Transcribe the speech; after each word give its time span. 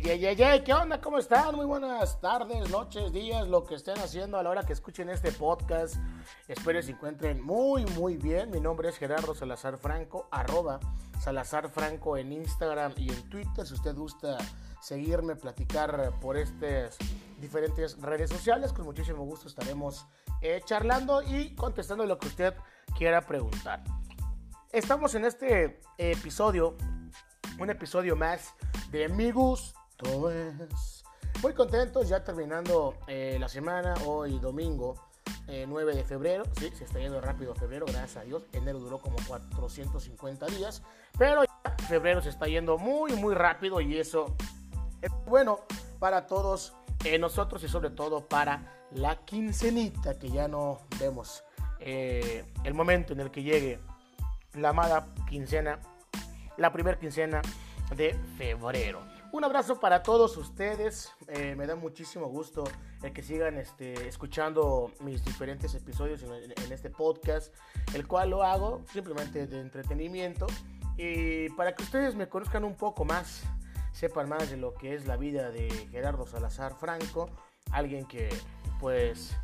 ¿qué 0.00 0.72
onda? 0.72 1.02
¿Cómo 1.02 1.18
están? 1.18 1.54
Muy 1.54 1.66
buenas 1.66 2.18
tardes, 2.18 2.70
noches, 2.70 3.12
días, 3.12 3.46
lo 3.46 3.62
que 3.64 3.74
estén 3.74 3.98
haciendo 3.98 4.38
a 4.38 4.42
la 4.42 4.48
hora 4.48 4.62
que 4.64 4.72
escuchen 4.72 5.10
este 5.10 5.32
podcast. 5.32 5.96
Espero 6.48 6.78
que 6.78 6.84
se 6.84 6.92
encuentren 6.92 7.42
muy, 7.42 7.84
muy 7.84 8.16
bien. 8.16 8.50
Mi 8.50 8.58
nombre 8.58 8.88
es 8.88 8.96
Gerardo 8.96 9.34
Salazar 9.34 9.76
Franco, 9.76 10.28
arroba 10.30 10.80
Salazar 11.20 11.68
Franco 11.68 12.16
en 12.16 12.32
Instagram 12.32 12.94
y 12.96 13.10
en 13.10 13.28
Twitter. 13.28 13.66
Si 13.66 13.74
usted 13.74 13.94
gusta 13.94 14.38
seguirme, 14.80 15.36
platicar 15.36 16.14
por 16.22 16.38
estas 16.38 16.96
diferentes 17.38 18.00
redes 18.00 18.30
sociales, 18.30 18.72
con 18.72 18.86
muchísimo 18.86 19.24
gusto 19.24 19.46
estaremos 19.46 20.06
eh, 20.40 20.62
charlando 20.64 21.20
y 21.22 21.54
contestando 21.54 22.06
lo 22.06 22.18
que 22.18 22.28
usted 22.28 22.54
quiera 22.96 23.20
preguntar. 23.20 23.84
Estamos 24.70 25.14
en 25.16 25.26
este 25.26 25.80
episodio, 25.98 26.78
un 27.58 27.68
episodio 27.68 28.16
más 28.16 28.54
de 28.90 29.10
mi 29.10 29.30
es. 30.02 31.04
Muy 31.42 31.54
contentos, 31.54 32.08
ya 32.08 32.22
terminando 32.22 32.94
eh, 33.06 33.36
la 33.40 33.48
semana, 33.48 33.94
hoy 34.06 34.38
domingo 34.38 34.94
eh, 35.48 35.66
9 35.68 35.94
de 35.94 36.04
febrero. 36.04 36.44
Sí, 36.58 36.70
se 36.76 36.84
está 36.84 36.98
yendo 36.98 37.20
rápido 37.20 37.54
febrero, 37.54 37.86
gracias 37.86 38.16
a 38.16 38.22
Dios. 38.22 38.44
Enero 38.52 38.78
duró 38.78 38.98
como 38.98 39.16
450 39.26 40.46
días, 40.46 40.82
pero 41.18 41.44
ya 41.44 41.76
febrero 41.88 42.22
se 42.22 42.28
está 42.28 42.46
yendo 42.46 42.78
muy, 42.78 43.12
muy 43.14 43.34
rápido 43.34 43.80
y 43.80 43.98
eso 43.98 44.36
es 45.00 45.10
bueno 45.26 45.60
para 45.98 46.26
todos 46.26 46.74
eh, 47.04 47.18
nosotros 47.18 47.62
y 47.64 47.68
sobre 47.68 47.90
todo 47.90 48.26
para 48.28 48.86
la 48.92 49.24
quincenita 49.24 50.18
que 50.18 50.30
ya 50.30 50.48
no 50.48 50.80
vemos. 51.00 51.44
Eh, 51.80 52.44
el 52.62 52.74
momento 52.74 53.12
en 53.12 53.20
el 53.20 53.30
que 53.30 53.42
llegue 53.42 53.80
la 54.54 54.68
amada 54.68 55.08
quincena, 55.28 55.80
la 56.56 56.72
primera 56.72 56.98
quincena 56.98 57.42
de 57.96 58.14
febrero. 58.36 59.11
Un 59.32 59.44
abrazo 59.44 59.80
para 59.80 60.02
todos 60.02 60.36
ustedes. 60.36 61.10
Eh, 61.26 61.54
me 61.56 61.66
da 61.66 61.74
muchísimo 61.74 62.26
gusto 62.26 62.64
el 63.02 63.14
que 63.14 63.22
sigan 63.22 63.56
este, 63.56 64.06
escuchando 64.06 64.92
mis 65.00 65.24
diferentes 65.24 65.74
episodios 65.74 66.22
en, 66.22 66.32
en, 66.32 66.72
este 66.72 66.90
podcast, 66.90 67.54
el 67.94 68.06
cual 68.06 68.28
lo 68.28 68.42
hago 68.42 68.82
simplemente 68.92 69.46
de 69.46 69.60
entretenimiento 69.60 70.46
y 70.98 71.48
para 71.50 71.74
que 71.74 71.82
ustedes 71.82 72.14
me 72.14 72.28
conozcan 72.28 72.62
un 72.62 72.76
poco 72.76 73.06
más, 73.06 73.42
sepan 73.92 74.28
más 74.28 74.50
de 74.50 74.58
lo 74.58 74.74
que 74.74 74.94
es 74.94 75.06
la 75.06 75.16
vida 75.16 75.50
de 75.50 75.70
Gerardo 75.90 76.26
Salazar 76.26 76.74
Franco, 76.74 77.30
alguien 77.70 78.04
que 78.04 78.28
pues 78.80 79.34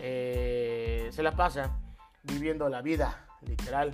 eh, 0.00 1.10
se 1.12 1.22
la 1.22 1.36
pasa 1.36 1.78
viviendo 2.24 2.68
la 2.68 2.82
vida, 2.82 3.24
literal, 3.42 3.92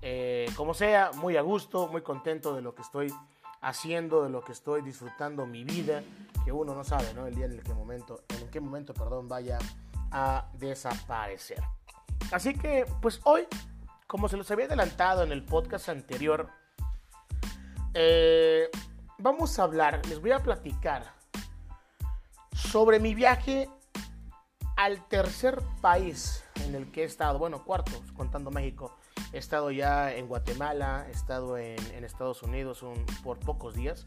eh, 0.00 0.50
como 0.56 0.72
sea, 0.72 1.10
muy 1.16 1.36
a 1.36 1.42
gusto, 1.42 1.86
muy 1.88 2.00
contento 2.00 2.54
de 2.54 2.62
lo 2.62 2.74
que 2.74 2.80
estoy 2.80 3.12
haciendo, 3.66 4.22
de 4.22 4.30
lo 4.30 4.42
que 4.42 4.52
estoy 4.52 4.80
disfrutando 4.80 5.44
mi 5.44 5.64
vida, 5.64 6.04
que 6.44 6.52
uno 6.52 6.72
no 6.72 6.84
sabe, 6.84 7.12
¿no? 7.14 7.26
El 7.26 7.34
día 7.34 7.46
en 7.46 7.52
el 7.52 7.62
que 7.64 7.74
momento, 7.74 8.22
en 8.28 8.48
qué 8.48 8.60
momento, 8.60 8.94
perdón, 8.94 9.28
vaya 9.28 9.58
a 10.12 10.48
desaparecer. 10.54 11.60
Así 12.30 12.54
que, 12.54 12.86
pues 13.02 13.20
hoy, 13.24 13.48
como 14.06 14.28
se 14.28 14.36
los 14.36 14.48
había 14.52 14.66
adelantado 14.66 15.24
en 15.24 15.32
el 15.32 15.44
podcast 15.44 15.88
anterior, 15.88 16.48
eh, 17.92 18.70
vamos 19.18 19.58
a 19.58 19.64
hablar, 19.64 20.00
les 20.06 20.20
voy 20.20 20.30
a 20.30 20.38
platicar 20.38 21.02
sobre 22.52 23.00
mi 23.00 23.16
viaje 23.16 23.68
al 24.76 25.08
tercer 25.08 25.60
país 25.80 26.44
en 26.64 26.76
el 26.76 26.92
que 26.92 27.02
he 27.02 27.04
estado, 27.04 27.40
bueno, 27.40 27.64
cuarto, 27.64 28.00
contando 28.16 28.52
México. 28.52 28.96
He 29.32 29.38
estado 29.38 29.70
ya 29.70 30.14
en 30.14 30.28
Guatemala, 30.28 31.06
he 31.08 31.12
estado 31.12 31.58
en, 31.58 31.78
Estados 32.04 32.42
Unidos 32.42 32.82
un, 32.82 33.04
por 33.22 33.38
pocos 33.38 33.74
días. 33.74 34.06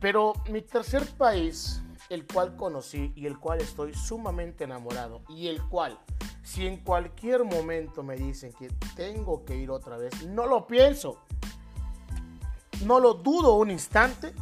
Pero 0.00 0.34
mi 0.48 0.62
tercer 0.62 1.06
país, 1.16 1.82
el 2.08 2.26
cual 2.26 2.56
conocí 2.56 3.12
y 3.14 3.26
el 3.26 3.38
cual 3.38 3.60
estoy 3.60 3.94
sumamente 3.94 4.64
enamorado 4.64 5.22
y 5.28 5.48
el 5.48 5.62
cual, 5.62 5.98
si 6.42 6.66
en 6.66 6.78
cualquier 6.78 7.44
momento 7.44 8.02
me 8.02 8.16
dicen 8.16 8.52
que 8.52 8.68
tengo 8.94 9.44
que 9.44 9.56
ir 9.56 9.70
otra 9.70 9.96
vez, 9.96 10.24
no 10.26 10.46
lo 10.46 10.66
pienso, 10.66 11.18
no 12.84 13.00
lo 13.00 13.14
dudo 13.14 13.54
un 13.54 13.70
instante, 13.70 14.34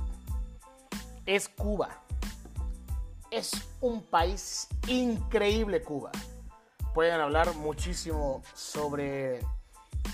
es 1.27 1.49
Cuba. 1.49 1.89
Es 3.31 3.51
un 3.81 4.03
país 4.03 4.69
increíble 4.87 5.83
Cuba. 5.83 6.11
Pueden 6.93 7.21
hablar 7.21 7.55
muchísimo 7.57 8.43
sobre 8.55 9.41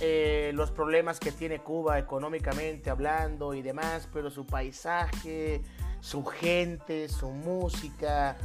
eh, 0.00 0.52
los 0.54 0.70
problemas 0.70 1.20
que 1.20 1.32
tiene 1.32 1.60
Cuba 1.60 1.98
económicamente 1.98 2.90
hablando 2.90 3.54
y 3.54 3.62
demás, 3.62 4.08
pero 4.12 4.30
su 4.30 4.46
paisaje, 4.46 5.62
su 6.00 6.24
gente, 6.24 7.08
su 7.08 7.30
música. 7.30 8.36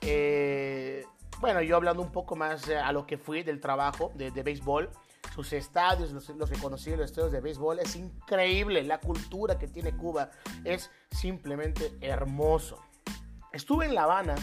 Eh, 0.00 1.04
bueno, 1.40 1.62
yo 1.62 1.76
hablando 1.76 2.02
un 2.02 2.10
poco 2.10 2.34
más 2.34 2.68
a 2.68 2.92
lo 2.92 3.06
que 3.06 3.18
fui 3.18 3.42
del 3.42 3.60
trabajo 3.60 4.10
de, 4.14 4.30
de 4.30 4.42
béisbol, 4.42 4.90
sus 5.34 5.52
estadios, 5.52 6.10
los, 6.10 6.28
los, 6.30 6.50
que 6.50 6.58
conocí, 6.58 6.90
los 6.96 7.06
estadios 7.06 7.30
de 7.30 7.40
béisbol, 7.40 7.78
es 7.78 7.94
increíble. 7.94 8.82
La 8.82 8.98
cultura 8.98 9.56
que 9.56 9.68
tiene 9.68 9.96
Cuba 9.96 10.30
es 10.64 10.90
simplemente 11.10 11.96
hermoso. 12.00 12.82
Estuve 13.52 13.86
en 13.86 13.94
La 13.94 14.02
Habana, 14.02 14.34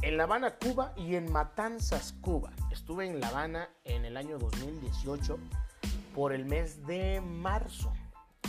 en 0.00 0.16
La 0.16 0.24
Habana, 0.24 0.56
Cuba 0.56 0.94
y 0.96 1.16
en 1.16 1.30
Matanzas, 1.30 2.14
Cuba. 2.20 2.50
Estuve 2.70 3.06
en 3.06 3.20
La 3.20 3.28
Habana 3.28 3.68
en 3.84 4.06
el 4.06 4.16
año 4.16 4.38
2018 4.38 5.38
por 6.14 6.32
el 6.32 6.44
mes 6.44 6.86
de 6.86 7.20
marzo, 7.20 7.92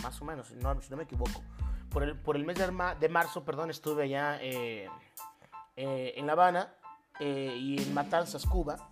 más 0.01 0.21
o 0.21 0.25
menos, 0.25 0.51
no, 0.51 0.81
si 0.81 0.89
no 0.89 0.97
me 0.97 1.03
equivoco. 1.03 1.41
Por 1.89 2.03
el, 2.03 2.17
por 2.17 2.35
el 2.35 2.45
mes 2.45 2.57
de, 2.57 2.71
de, 2.99 3.09
marzo, 3.09 3.43
perdón, 3.43 3.69
estuve 3.69 4.03
allá 4.03 4.39
eh, 4.41 4.89
eh, 5.75 6.13
en 6.15 6.25
La 6.25 6.33
Habana 6.33 6.73
eh, 7.19 7.55
y 7.57 7.81
en 7.81 7.93
Matanzas, 7.93 8.45
Cuba, 8.45 8.89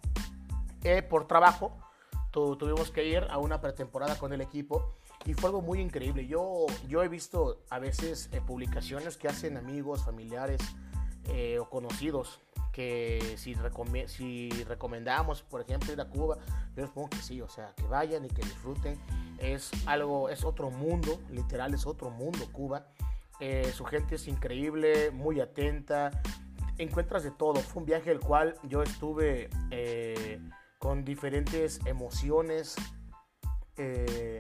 eh, 0.84 1.02
por 1.02 1.28
trabajo. 1.28 1.78
Tu, 2.32 2.56
tuvimos 2.56 2.92
que 2.92 3.06
ir 3.06 3.28
a 3.30 3.40
una 3.40 3.60
pretemporada 3.60 4.18
con 4.18 4.32
el 4.32 4.42
equipo 4.42 4.94
y 5.26 5.34
fue 5.34 5.50
algo 5.50 5.62
muy 5.62 5.80
increíble. 5.80 6.28
Yo, 6.28 6.66
yo 6.88 7.04
he 7.04 7.08
visto 7.08 7.62
a 7.70 7.80
veces 7.80 8.30
eh, 8.32 8.42
publicaciones 8.42 9.18
que 9.18 9.28
hacen 9.28 9.58
amigos, 9.58 10.04
familiares 10.04 10.62
eh, 11.26 11.60
o 11.60 11.70
conocidos 11.70 12.40
que 12.72 13.36
si, 13.38 13.54
recom 13.54 13.88
si 14.08 14.50
recomendamos, 14.68 15.44
por 15.44 15.62
ejemplo, 15.62 15.92
ir 15.92 16.00
a 16.00 16.06
Cuba, 16.06 16.38
yo 16.76 16.84
les 16.84 16.90
pongo 16.90 17.10
que 17.10 17.18
sí, 17.18 17.42
o 17.42 17.50
sea, 17.50 17.74
que 17.76 17.84
vayan 17.84 18.26
y 18.26 18.30
que 18.30 18.42
disfruten. 18.42 19.00
Es 19.40 19.72
algo, 19.86 20.30
es 20.30 20.44
otro 20.44 20.70
mundo, 20.70 21.20
literal, 21.30 21.74
es 21.74 21.86
otro 21.86 22.10
mundo 22.10 22.48
Cuba. 22.52 22.88
Eh, 23.40 23.72
su 23.74 23.86
gente 23.86 24.16
es 24.16 24.28
increíble, 24.28 25.12
muy 25.12 25.42
atenta, 25.42 26.12
encuentras 26.78 27.24
de 27.24 27.32
todo. 27.32 27.56
Fue 27.56 27.82
un 27.82 27.86
viaje 27.88 28.12
el 28.12 28.20
cual 28.20 28.56
yo 28.64 28.84
estuve 28.84 29.50
eh, 29.72 30.40
con 30.78 31.04
diferentes 31.04 31.80
emociones. 31.86 32.76
Eh, 33.78 34.40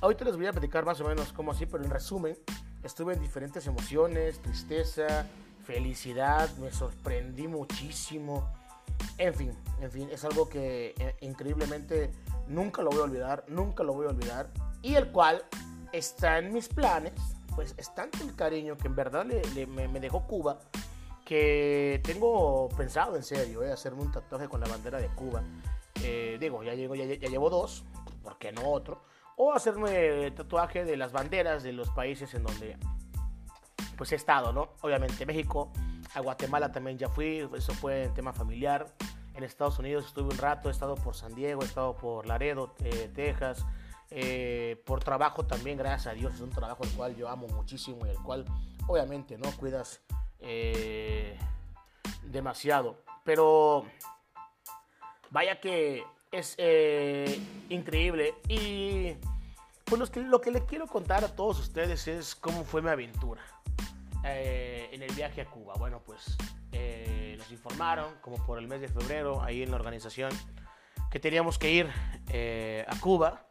ahorita 0.00 0.24
les 0.24 0.36
voy 0.36 0.46
a 0.46 0.52
platicar 0.52 0.84
más 0.84 1.00
o 1.00 1.04
menos 1.04 1.32
cómo 1.32 1.52
así, 1.52 1.66
pero 1.66 1.84
en 1.84 1.90
resumen, 1.90 2.38
estuve 2.82 3.14
en 3.14 3.20
diferentes 3.20 3.66
emociones, 3.66 4.40
tristeza, 4.40 5.26
felicidad, 5.70 6.50
me 6.56 6.72
sorprendí 6.72 7.46
muchísimo. 7.46 8.48
En 9.18 9.32
fin, 9.34 9.52
en 9.80 9.90
fin, 9.90 10.08
es 10.10 10.24
algo 10.24 10.48
que 10.48 10.94
eh, 10.98 11.16
increíblemente 11.20 12.10
nunca 12.48 12.82
lo 12.82 12.90
voy 12.90 13.00
a 13.00 13.04
olvidar, 13.04 13.44
nunca 13.46 13.84
lo 13.84 13.94
voy 13.94 14.06
a 14.06 14.10
olvidar. 14.10 14.50
Y 14.82 14.96
el 14.96 15.12
cual 15.12 15.44
está 15.92 16.38
en 16.38 16.52
mis 16.52 16.66
planes, 16.66 17.12
pues 17.54 17.74
es 17.76 17.94
tanto 17.94 18.18
el 18.24 18.34
cariño 18.34 18.76
que 18.76 18.88
en 18.88 18.96
verdad 18.96 19.24
le, 19.24 19.42
le, 19.54 19.68
me, 19.68 19.86
me, 19.86 20.00
dejó 20.00 20.26
Cuba, 20.26 20.58
que 21.24 22.00
tengo 22.02 22.68
pensado 22.76 23.14
en 23.14 23.22
serio 23.22 23.62
eh, 23.62 23.70
hacerme 23.70 24.02
un 24.02 24.10
tatuaje 24.10 24.48
con 24.48 24.60
la 24.60 24.66
bandera 24.66 24.98
de 24.98 25.06
Cuba. 25.08 25.44
Eh, 26.02 26.36
digo, 26.40 26.64
ya, 26.64 26.74
llego, 26.74 26.96
ya, 26.96 27.04
ya 27.04 27.28
llevo 27.28 27.48
dos, 27.48 27.84
¿por 28.24 28.38
qué 28.38 28.50
no 28.50 28.68
otro? 28.72 29.04
O 29.36 29.52
hacerme 29.52 30.32
tatuaje 30.32 30.84
de 30.84 30.96
las 30.96 31.12
banderas 31.12 31.62
de 31.62 31.72
los 31.72 31.90
países 31.90 32.34
en 32.34 32.42
donde 32.42 32.76
pues 34.00 34.12
he 34.12 34.14
estado, 34.14 34.50
¿no? 34.50 34.70
Obviamente 34.80 35.26
México, 35.26 35.70
a 36.14 36.20
Guatemala 36.20 36.72
también 36.72 36.96
ya 36.96 37.10
fui, 37.10 37.46
eso 37.54 37.74
fue 37.74 38.04
en 38.04 38.14
tema 38.14 38.32
familiar. 38.32 38.86
En 39.34 39.44
Estados 39.44 39.78
Unidos 39.78 40.06
estuve 40.06 40.32
un 40.32 40.38
rato, 40.38 40.70
he 40.70 40.72
estado 40.72 40.94
por 40.94 41.14
San 41.14 41.34
Diego, 41.34 41.60
he 41.60 41.66
estado 41.66 41.94
por 41.98 42.26
Laredo, 42.26 42.74
eh, 42.82 43.10
Texas, 43.14 43.66
eh, 44.10 44.82
por 44.86 45.04
trabajo 45.04 45.44
también, 45.44 45.76
gracias 45.76 46.06
a 46.06 46.12
Dios, 46.14 46.32
es 46.32 46.40
un 46.40 46.48
trabajo 46.48 46.82
el 46.82 46.90
cual 46.92 47.14
yo 47.14 47.28
amo 47.28 47.46
muchísimo 47.48 48.06
y 48.06 48.08
el 48.08 48.18
cual 48.22 48.46
obviamente 48.86 49.36
no 49.36 49.50
cuidas 49.58 50.00
eh, 50.38 51.38
demasiado. 52.22 52.96
Pero 53.22 53.84
vaya 55.28 55.60
que 55.60 56.04
es 56.32 56.54
eh, 56.56 57.38
increíble 57.68 58.34
y 58.48 59.12
pues 59.84 59.98
lo 60.00 60.06
que, 60.06 60.20
lo 60.22 60.40
que 60.40 60.52
le 60.52 60.64
quiero 60.64 60.86
contar 60.86 61.22
a 61.22 61.36
todos 61.36 61.60
ustedes 61.60 62.08
es 62.08 62.34
cómo 62.34 62.64
fue 62.64 62.80
mi 62.80 62.88
aventura 62.88 63.42
eh, 64.24 64.88
en 64.92 65.02
el 65.02 65.12
viaje 65.14 65.40
a 65.40 65.46
Cuba. 65.46 65.74
Bueno, 65.78 66.02
pues 66.04 66.36
eh, 66.72 67.34
nos 67.38 67.50
informaron, 67.50 68.14
como 68.20 68.44
por 68.44 68.58
el 68.58 68.68
mes 68.68 68.80
de 68.80 68.88
febrero, 68.88 69.42
ahí 69.42 69.62
en 69.62 69.70
la 69.70 69.76
organización, 69.76 70.30
que 71.10 71.18
teníamos 71.18 71.58
que 71.58 71.70
ir 71.70 71.90
eh, 72.28 72.84
a 72.86 72.98
Cuba 73.00 73.46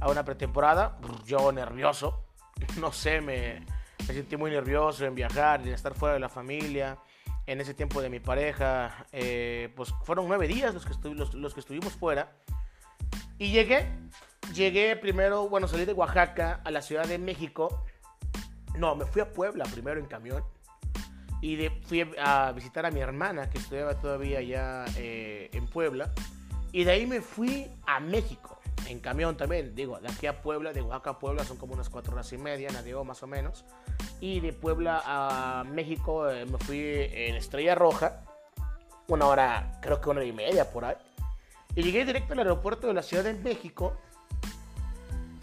a 0.00 0.10
una 0.10 0.24
pretemporada. 0.24 0.98
Yo 1.24 1.50
nervioso, 1.52 2.24
no 2.78 2.92
sé, 2.92 3.20
me, 3.20 3.64
sentí 4.06 4.36
muy 4.36 4.50
nervioso 4.50 5.04
en 5.04 5.14
viajar, 5.14 5.62
en 5.62 5.68
estar 5.68 5.94
fuera 5.94 6.14
de 6.14 6.20
la 6.20 6.28
familia. 6.28 6.98
En 7.46 7.60
ese 7.60 7.74
tiempo 7.74 8.02
de 8.02 8.10
mi 8.10 8.18
pareja, 8.18 9.06
pues 9.76 9.94
fueron 10.02 10.26
nueve 10.26 10.48
días 10.48 10.74
los 10.74 10.84
que, 10.84 10.94
los 11.14 11.54
que 11.54 11.60
estuvimos 11.60 11.92
fuera. 11.92 12.32
Y 13.38 13.52
llegué, 13.52 13.86
llegué 14.54 14.96
primero, 14.96 15.48
bueno, 15.48 15.68
salí 15.68 15.84
de 15.84 15.92
Oaxaca 15.92 16.60
a 16.64 16.70
la 16.70 16.80
Ciudad 16.80 17.06
de 17.06 17.18
México. 17.18 17.84
No, 18.78 18.94
me 18.94 19.06
fui 19.06 19.22
a 19.22 19.32
Puebla 19.32 19.64
primero 19.64 20.00
en 20.00 20.06
camión. 20.06 20.44
Y 21.42 21.68
fui 21.86 22.08
a 22.18 22.52
visitar 22.52 22.86
a 22.86 22.90
mi 22.90 23.00
hermana 23.00 23.48
que 23.50 23.58
estudiaba 23.58 23.94
todavía 23.94 24.38
allá 24.38 24.84
eh, 24.96 25.50
en 25.52 25.66
Puebla. 25.66 26.12
Y 26.72 26.84
de 26.84 26.90
ahí 26.90 27.06
me 27.06 27.20
fui 27.20 27.70
a 27.86 28.00
México 28.00 28.58
en 28.88 29.00
camión 29.00 29.36
también. 29.36 29.74
Digo, 29.74 29.98
de 30.00 30.08
aquí 30.08 30.26
a 30.26 30.42
Puebla, 30.42 30.72
de 30.72 30.82
Oaxaca 30.82 31.10
a 31.10 31.18
Puebla 31.18 31.44
son 31.44 31.56
como 31.56 31.74
unas 31.74 31.88
cuatro 31.88 32.14
horas 32.14 32.32
y 32.32 32.38
media, 32.38 32.70
nadie 32.70 32.94
más 33.04 33.22
o 33.22 33.26
menos. 33.26 33.64
Y 34.20 34.40
de 34.40 34.52
Puebla 34.52 35.02
a 35.04 35.64
México 35.64 36.28
eh, 36.28 36.46
me 36.46 36.58
fui 36.58 36.80
en 36.80 37.36
Estrella 37.36 37.74
Roja, 37.74 38.22
una 39.08 39.26
hora, 39.26 39.78
creo 39.82 40.00
que 40.00 40.10
una 40.10 40.20
hora 40.20 40.28
y 40.28 40.32
media 40.32 40.70
por 40.70 40.84
ahí. 40.84 40.96
Y 41.74 41.82
llegué 41.82 42.04
directo 42.04 42.32
al 42.32 42.40
aeropuerto 42.40 42.86
de 42.86 42.94
la 42.94 43.02
Ciudad 43.02 43.24
de 43.24 43.34
México. 43.34 43.96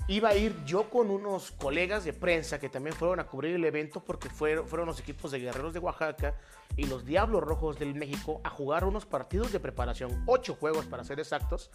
Iba 0.08 0.30
a 0.30 0.36
ir 0.36 0.54
yo 0.66 0.90
con 0.90 1.10
unos 1.10 1.52
colegas 1.52 2.04
de 2.04 2.12
prensa 2.12 2.60
que 2.60 2.68
también 2.68 2.94
fueron 2.94 3.22
a 3.22 3.26
cubrir 3.26 3.56
el 3.56 3.64
evento 3.64 4.04
porque 4.04 4.30
fueron, 4.30 4.68
fueron 4.68 4.88
los 4.88 5.00
equipos 5.00 5.32
de 5.32 5.40
Guerreros 5.40 5.74
de 5.74 5.80
Oaxaca 5.80 6.36
y 6.76 6.88
los 6.88 7.06
Diablos 7.06 7.42
Rojos 7.42 7.80
del 7.80 7.96
México 7.96 8.42
a 8.44 8.50
jugar 8.50 8.84
unos 8.84 9.06
partidos 9.06 9.54
de 9.54 9.62
preparación, 9.62 10.24
ocho 10.26 10.56
juegos 10.56 10.88
para 10.88 11.06
ser 11.06 11.22
exactos, 11.22 11.72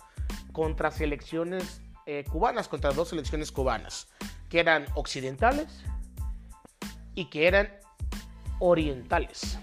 contra 0.52 0.90
selecciones 0.90 1.80
eh, 2.04 2.24
cubanas, 2.30 2.68
contra 2.68 2.92
dos 2.92 3.08
selecciones 3.08 3.50
cubanas, 3.50 4.08
que 4.50 4.60
eran 4.60 4.86
occidentales 4.94 5.82
y 7.14 7.26
que 7.26 7.46
eran 7.46 7.70
orientales. 8.58 9.58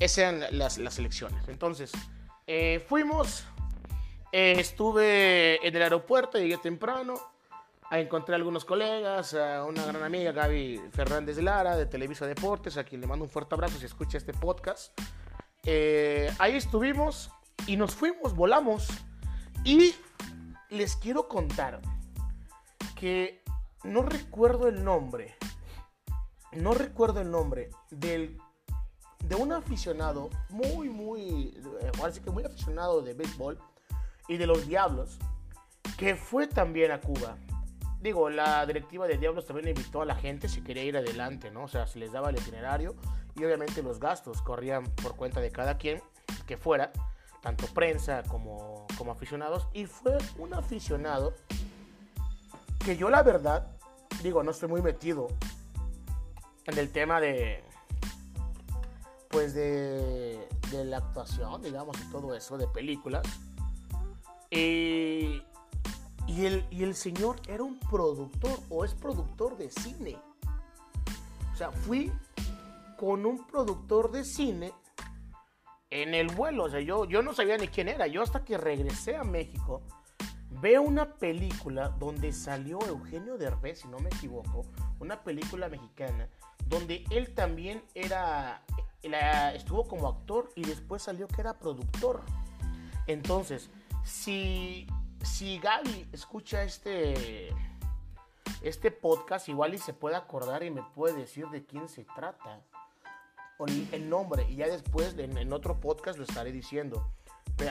Esas 0.00 0.18
eran 0.18 0.58
las, 0.58 0.78
las 0.78 0.94
selecciones. 0.94 1.48
Entonces, 1.48 1.92
eh, 2.46 2.84
fuimos, 2.88 3.44
eh, 4.32 4.56
estuve 4.58 5.66
en 5.66 5.76
el 5.76 5.82
aeropuerto, 5.82 6.38
llegué 6.38 6.56
temprano, 6.56 7.14
encontré 7.96 8.34
a 8.34 8.36
algunos 8.36 8.64
colegas, 8.64 9.34
a 9.34 9.64
una 9.64 9.84
gran 9.86 10.02
amiga, 10.02 10.32
Gaby 10.32 10.80
Fernández 10.92 11.38
Lara, 11.38 11.76
de 11.76 11.86
Televisa 11.86 12.26
Deportes, 12.26 12.76
a 12.76 12.84
quien 12.84 13.00
le 13.00 13.06
mando 13.06 13.24
un 13.24 13.30
fuerte 13.30 13.54
abrazo 13.54 13.78
si 13.78 13.86
escucha 13.86 14.18
este 14.18 14.34
podcast. 14.34 14.98
Eh, 15.64 16.30
ahí 16.38 16.56
estuvimos 16.56 17.30
y 17.66 17.76
nos 17.76 17.94
fuimos, 17.94 18.34
volamos. 18.34 18.88
Y 19.64 19.94
les 20.68 20.96
quiero 20.96 21.28
contar 21.28 21.80
que 22.94 23.42
no 23.84 24.02
recuerdo 24.02 24.68
el 24.68 24.84
nombre, 24.84 25.36
no 26.52 26.74
recuerdo 26.74 27.20
el 27.20 27.30
nombre 27.30 27.70
del, 27.90 28.38
de 29.24 29.34
un 29.34 29.52
aficionado 29.52 30.28
muy, 30.50 30.90
muy, 30.90 31.58
parece 31.98 32.20
que 32.20 32.30
muy 32.30 32.44
aficionado 32.44 33.00
de 33.00 33.14
béisbol 33.14 33.58
y 34.28 34.36
de 34.36 34.46
los 34.46 34.66
Diablos, 34.66 35.18
que 35.96 36.16
fue 36.16 36.46
también 36.46 36.90
a 36.92 37.00
Cuba 37.00 37.38
digo, 38.00 38.30
la 38.30 38.64
directiva 38.66 39.06
de 39.06 39.18
Diablos 39.18 39.46
también 39.46 39.68
invitó 39.68 40.02
a 40.02 40.04
la 40.04 40.14
gente 40.14 40.48
si 40.48 40.62
quería 40.62 40.84
ir 40.84 40.96
adelante, 40.96 41.50
¿no? 41.50 41.64
O 41.64 41.68
sea, 41.68 41.86
se 41.86 41.98
les 41.98 42.12
daba 42.12 42.30
el 42.30 42.36
itinerario 42.36 42.94
y 43.34 43.44
obviamente 43.44 43.82
los 43.82 44.00
gastos 44.00 44.42
corrían 44.42 44.84
por 45.02 45.16
cuenta 45.16 45.40
de 45.40 45.50
cada 45.50 45.78
quien 45.78 46.02
que 46.46 46.56
fuera, 46.56 46.92
tanto 47.42 47.66
prensa 47.66 48.22
como, 48.24 48.86
como 48.96 49.12
aficionados. 49.12 49.68
Y 49.72 49.86
fue 49.86 50.18
un 50.38 50.54
aficionado 50.54 51.34
que 52.84 52.96
yo 52.96 53.10
la 53.10 53.22
verdad, 53.22 53.66
digo, 54.22 54.42
no 54.42 54.52
estoy 54.52 54.68
muy 54.68 54.82
metido 54.82 55.28
en 56.64 56.78
el 56.78 56.90
tema 56.90 57.20
de, 57.20 57.62
pues 59.28 59.54
de, 59.54 60.48
de 60.70 60.84
la 60.84 60.98
actuación, 60.98 61.62
digamos, 61.62 61.96
y 62.00 62.10
todo 62.10 62.34
eso, 62.34 62.56
de 62.56 62.66
películas. 62.68 63.26
Y 64.50 65.42
y 66.28 66.44
el, 66.44 66.64
y 66.70 66.84
el 66.84 66.94
señor 66.94 67.40
era 67.48 67.64
un 67.64 67.80
productor 67.80 68.60
o 68.68 68.84
es 68.84 68.94
productor 68.94 69.56
de 69.56 69.70
cine. 69.70 70.16
O 71.52 71.56
sea, 71.56 71.72
fui 71.72 72.12
con 72.96 73.26
un 73.26 73.46
productor 73.46 74.12
de 74.12 74.24
cine 74.24 74.72
en 75.90 76.14
el 76.14 76.28
vuelo. 76.28 76.64
O 76.64 76.70
sea, 76.70 76.80
yo, 76.80 77.06
yo 77.06 77.22
no 77.22 77.32
sabía 77.32 77.56
ni 77.56 77.68
quién 77.68 77.88
era. 77.88 78.06
Yo 78.06 78.22
hasta 78.22 78.44
que 78.44 78.58
regresé 78.58 79.16
a 79.16 79.24
México, 79.24 79.82
veo 80.60 80.82
una 80.82 81.14
película 81.14 81.88
donde 81.88 82.32
salió 82.32 82.78
Eugenio 82.86 83.38
Derbez, 83.38 83.80
si 83.80 83.88
no 83.88 83.98
me 83.98 84.10
equivoco. 84.10 84.66
Una 85.00 85.22
película 85.22 85.68
mexicana 85.68 86.28
donde 86.66 87.04
él 87.10 87.34
también 87.34 87.82
era, 87.94 88.62
estuvo 89.54 89.88
como 89.88 90.06
actor 90.08 90.50
y 90.54 90.64
después 90.64 91.02
salió 91.02 91.26
que 91.26 91.40
era 91.40 91.58
productor. 91.58 92.22
Entonces, 93.06 93.70
si 94.04 94.86
si 95.22 95.58
Gaby 95.58 96.08
escucha 96.12 96.62
este, 96.62 97.48
este 98.62 98.90
podcast, 98.90 99.48
igual 99.48 99.74
y 99.74 99.78
se 99.78 99.92
puede 99.92 100.16
acordar 100.16 100.62
y 100.62 100.70
me 100.70 100.82
puede 100.94 101.16
decir 101.16 101.46
de 101.48 101.64
quién 101.64 101.88
se 101.88 102.04
trata. 102.04 102.62
O 103.58 103.66
el 103.66 104.08
nombre. 104.08 104.46
Y 104.48 104.56
ya 104.56 104.68
después 104.68 105.16
en, 105.18 105.52
otro 105.52 105.80
podcast 105.80 106.16
lo 106.16 106.24
estaré 106.24 106.52
diciendo. 106.52 107.10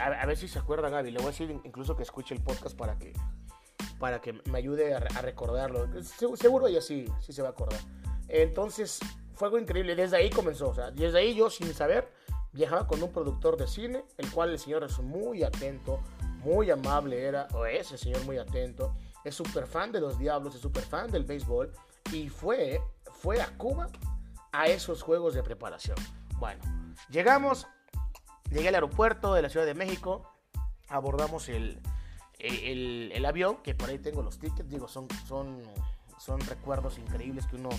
A, 0.01 0.25
ver 0.25 0.35
si 0.35 0.49
se 0.49 0.59
acuerda 0.59 0.89
Gaby. 0.89 1.11
Le 1.11 1.19
voy 1.19 1.27
a 1.27 1.31
decir 1.31 1.49
incluso 1.63 1.95
que 1.95 2.03
escuche 2.03 2.35
el 2.35 2.41
podcast 2.41 2.75
para 2.75 2.99
que, 2.99 3.13
para 3.97 4.19
que 4.19 4.33
me 4.33 4.57
ayude 4.57 4.93
a, 4.93 4.99
recordarlo. 4.99 5.87
Seguro 6.03 6.67
ella 6.67 6.81
sí, 6.81 7.05
sí 7.21 7.31
se 7.31 7.41
va 7.41 7.49
a 7.49 7.51
acordar. 7.51 7.79
Entonces 8.27 8.99
fue 9.35 9.47
algo 9.47 9.59
increíble. 9.59 9.95
Desde 9.95 10.17
ahí 10.17 10.29
comenzó. 10.29 10.69
O 10.69 10.75
sea, 10.75 10.91
desde 10.91 11.19
ahí 11.19 11.33
yo 11.33 11.49
sin 11.49 11.73
saber 11.73 12.11
viajaba 12.51 12.87
con 12.87 13.01
un 13.01 13.11
productor 13.11 13.55
de 13.55 13.67
cine, 13.67 14.03
el 14.17 14.29
cual 14.31 14.49
el 14.49 14.59
señor 14.59 14.83
es 14.83 14.99
muy 14.99 15.43
atento, 15.43 16.01
muy 16.47 16.71
amable 16.71 17.25
era, 17.25 17.47
o 17.53 17.65
es 17.65 17.91
el 17.91 17.97
señor 17.97 18.23
muy 18.23 18.37
atento, 18.37 18.95
es 19.25 19.35
súper 19.35 19.67
fan 19.67 19.91
de 19.91 19.99
los 19.99 20.17
Diablos, 20.17 20.55
es 20.55 20.61
súper 20.61 20.83
fan 20.83 21.11
del 21.11 21.25
béisbol 21.25 21.73
y 22.13 22.29
fue, 22.29 22.81
fue 23.11 23.41
a 23.41 23.47
Cuba 23.57 23.89
a 24.53 24.67
esos 24.67 25.01
juegos 25.03 25.33
de 25.33 25.43
preparación. 25.43 25.97
Bueno, 26.39 26.63
llegamos, 27.09 27.67
llegué 28.49 28.69
al 28.69 28.75
aeropuerto 28.75 29.33
de 29.33 29.41
la 29.41 29.49
Ciudad 29.49 29.65
de 29.65 29.73
México, 29.73 30.31
abordamos 30.87 31.49
el, 31.49 31.81
el, 32.39 33.25
avión, 33.25 33.57
que 33.57 33.75
por 33.75 33.89
ahí 33.89 33.99
tengo 33.99 34.23
los 34.23 34.39
tickets, 34.39 34.69
digo, 34.69 34.87
son, 34.87 35.09
son, 35.27 35.61
son 36.17 36.39
recuerdos 36.39 36.97
increíbles 36.97 37.45
que 37.47 37.57
uno 37.57 37.69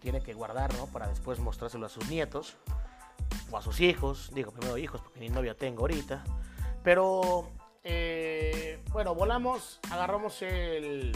tiene 0.00 0.22
que 0.22 0.32
guardar, 0.32 0.74
¿no? 0.76 0.86
Para 0.86 1.06
después 1.08 1.38
mostrárselo 1.38 1.84
a 1.84 1.90
sus 1.90 2.08
nietos 2.08 2.56
o 3.50 3.58
a 3.58 3.62
sus 3.62 3.80
hijos, 3.80 4.30
digo 4.32 4.52
primero 4.52 4.78
hijos 4.78 5.02
porque 5.02 5.20
ni 5.20 5.28
novia 5.28 5.54
tengo 5.54 5.82
ahorita, 5.82 6.24
pero 6.82 7.50
eh, 7.88 8.82
bueno, 8.90 9.14
volamos, 9.14 9.78
agarramos 9.92 10.42
el, 10.42 11.12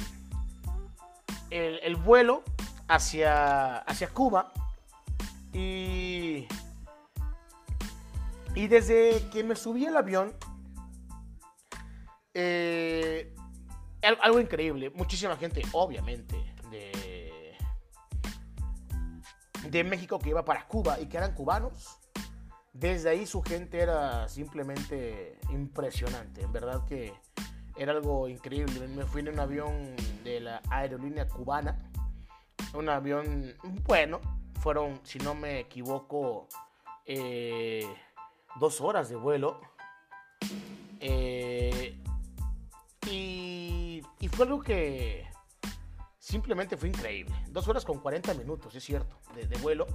el, 1.50 1.96
vuelo 1.96 2.44
hacia, 2.86 3.78
hacia 3.78 4.08
Cuba 4.10 4.52
y, 5.52 6.46
y 8.54 8.68
desde 8.68 9.28
que 9.32 9.42
me 9.42 9.56
subí 9.56 9.84
al 9.84 9.96
avión, 9.96 10.32
eh, 12.34 13.34
algo 14.22 14.38
increíble, 14.38 14.90
muchísima 14.90 15.36
gente, 15.36 15.62
obviamente, 15.72 16.36
de, 16.70 17.56
de 19.68 19.82
México 19.82 20.20
que 20.20 20.28
iba 20.28 20.44
para 20.44 20.68
Cuba 20.68 21.00
y 21.00 21.06
que 21.06 21.16
eran 21.16 21.34
cubanos 21.34 21.99
desde 22.72 23.10
ahí 23.10 23.26
su 23.26 23.42
gente 23.42 23.80
era 23.80 24.28
simplemente 24.28 25.38
impresionante. 25.50 26.42
En 26.42 26.52
verdad 26.52 26.84
que 26.86 27.12
era 27.76 27.92
algo 27.92 28.28
increíble. 28.28 28.86
Me 28.88 29.04
fui 29.04 29.20
en 29.22 29.28
un 29.30 29.40
avión 29.40 29.96
de 30.22 30.40
la 30.40 30.62
aerolínea 30.70 31.28
cubana. 31.28 31.90
Un 32.74 32.88
avión 32.88 33.54
bueno. 33.84 34.20
Fueron, 34.60 35.00
si 35.04 35.18
no 35.18 35.34
me 35.34 35.60
equivoco, 35.60 36.46
eh, 37.06 37.88
dos 38.58 38.80
horas 38.80 39.08
de 39.08 39.16
vuelo. 39.16 39.60
Eh, 41.00 41.98
y, 43.10 44.02
fue 44.32 44.46
algo 44.46 44.60
que 44.60 45.26
simplemente 46.18 46.76
fue 46.76 46.90
increíble. 46.90 47.34
Dos 47.48 47.66
horas 47.68 47.84
con 47.84 47.98
40 47.98 48.34
minutos, 48.34 48.74
es 48.74 48.84
cierto, 48.84 49.16
de 49.34 49.58
vuelo. 49.58 49.86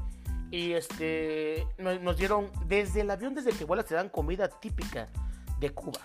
Y 0.52 0.74
este, 0.74 1.68
nos, 1.78 2.18
dieron, 2.18 2.52
desde 2.66 3.02
el 3.02 3.12
avión, 3.12 3.34
desde 3.34 3.52
que 3.52 3.66
vuelas, 3.66 3.86
te 3.86 3.96
dan 3.96 4.10
comida 4.10 4.48
típica 4.48 5.10
de 5.60 5.72
Cuba. 5.72 6.00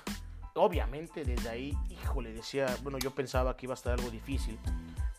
Obviamente, 0.54 1.24
desde 1.24 1.48
ahí, 1.48 1.78
híjole, 1.88 2.32
decía, 2.32 2.66
bueno, 2.82 2.98
yo 2.98 3.14
pensaba 3.14 3.56
que 3.56 3.66
iba 3.66 3.74
a 3.74 3.76
estar 3.76 3.92
algo 3.92 4.10
difícil, 4.10 4.58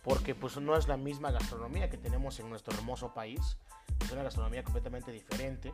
porque 0.04 0.36
pues 0.36 0.58
no 0.58 0.76
es 0.76 0.88
la 0.88 0.98
misma 0.98 1.32
gastronomía 1.32 1.90
que 1.90 1.98
tenemos 1.98 2.40
en 2.40 2.50
nuestro 2.50 2.76
hermoso 2.76 3.14
país, 3.14 3.58
es 4.04 4.12
una 4.12 4.24
gastronomía 4.24 4.64
completamente 4.64 5.12
diferente. 5.12 5.74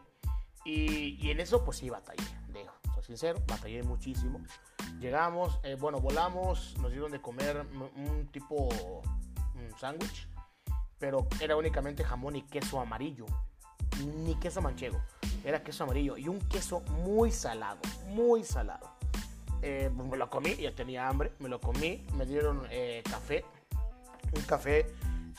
Y, 0.65 1.31
en 1.31 1.39
eso, 1.39 1.63
pues 1.63 1.77
sí, 1.77 1.89
batallé, 1.89 2.23
digo, 2.53 2.73
soy 2.93 3.03
sincero, 3.03 3.41
batallé 3.47 3.83
muchísimo. 3.83 4.41
Llegamos, 4.99 5.59
eh, 5.63 5.77
bueno, 5.79 5.99
volamos, 5.99 6.77
nos 6.79 6.91
dieron 6.91 7.11
de 7.11 7.21
comer 7.21 7.65
un 7.95 8.27
tipo, 8.27 8.67
un 9.55 9.79
sándwich 9.79 10.27
pero 10.99 11.27
era 11.39 11.55
únicamente 11.55 12.03
jamón 12.03 12.35
y 12.35 12.41
queso 12.43 12.79
amarillo, 12.79 13.25
ni 14.23 14.35
queso 14.35 14.61
manchego, 14.61 15.01
era 15.43 15.63
queso 15.63 15.83
amarillo 15.83 16.17
y 16.17 16.27
un 16.27 16.39
queso 16.49 16.81
muy 17.03 17.31
salado, 17.31 17.79
muy 18.09 18.43
salado. 18.43 18.97
Eh, 19.61 19.89
pues 19.95 20.07
me 20.07 20.17
lo 20.17 20.29
comí, 20.29 20.55
ya 20.55 20.73
tenía 20.75 21.07
hambre, 21.07 21.31
me 21.39 21.49
lo 21.49 21.59
comí, 21.59 22.05
me 22.13 22.25
dieron 22.25 22.67
eh, 22.69 23.01
café, 23.09 23.43
un 24.35 24.41
café 24.43 24.85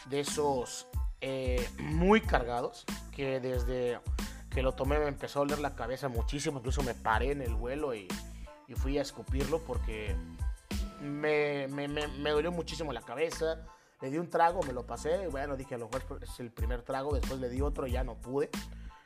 de 0.06 0.20
esos 0.20 0.88
eh, 1.20 1.68
muy 1.78 2.20
cargados, 2.20 2.84
que 3.14 3.40
desde 3.40 4.00
que 4.50 4.62
lo 4.62 4.72
tomé 4.72 4.98
me 4.98 5.06
empezó 5.06 5.40
a 5.40 5.42
oler 5.42 5.58
la 5.58 5.74
cabeza 5.74 6.08
muchísimo, 6.08 6.58
incluso 6.58 6.82
me 6.82 6.94
paré 6.94 7.32
en 7.32 7.42
el 7.42 7.54
vuelo 7.54 7.94
y, 7.94 8.08
fui 8.76 8.98
a 8.98 9.02
escupirlo 9.02 9.60
porque 9.60 10.14
me, 11.00 11.66
dolió 12.30 12.52
muchísimo 12.52 12.92
la 12.92 13.00
cabeza. 13.00 13.64
Le 14.00 14.10
di 14.10 14.18
un 14.18 14.30
trago, 14.30 14.62
me 14.62 14.72
lo 14.72 14.86
pasé, 14.86 15.26
bueno, 15.28 15.56
dije 15.56 15.74
a 15.74 15.78
lo 15.78 15.88
mejor 15.88 16.22
es 16.22 16.38
el 16.40 16.52
primer 16.52 16.82
trago, 16.82 17.14
después 17.14 17.40
le 17.40 17.48
di 17.48 17.60
otro 17.60 17.86
y 17.86 17.92
ya 17.92 18.04
no 18.04 18.14
pude. 18.14 18.50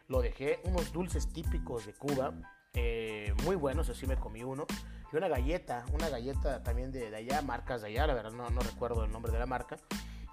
Lo 0.09 0.21
dejé, 0.21 0.61
unos 0.65 0.93
dulces 0.93 1.33
típicos 1.33 1.87
de 1.87 1.95
Cuba, 1.95 2.35
eh, 2.75 3.35
muy 3.45 3.57
buenos, 3.57 3.89
así 3.89 4.07
me 4.07 4.17
comí 4.17 4.43
uno. 4.43 4.67
Y 5.11 5.17
una 5.17 5.29
galleta, 5.29 5.85
una 5.93 6.09
galleta 6.09 6.63
también 6.63 6.93
de, 6.93 7.15
allá, 7.15 7.41
marcas 7.43 7.83
de 7.83 7.89
allá, 7.89 8.07
la 8.07 8.15
verdad 8.15 8.33
no, 8.33 8.61
recuerdo 8.61 9.05
el 9.05 9.13
nombre 9.13 9.33
de 9.33 9.39
la 9.39 9.47
marca. 9.47 9.77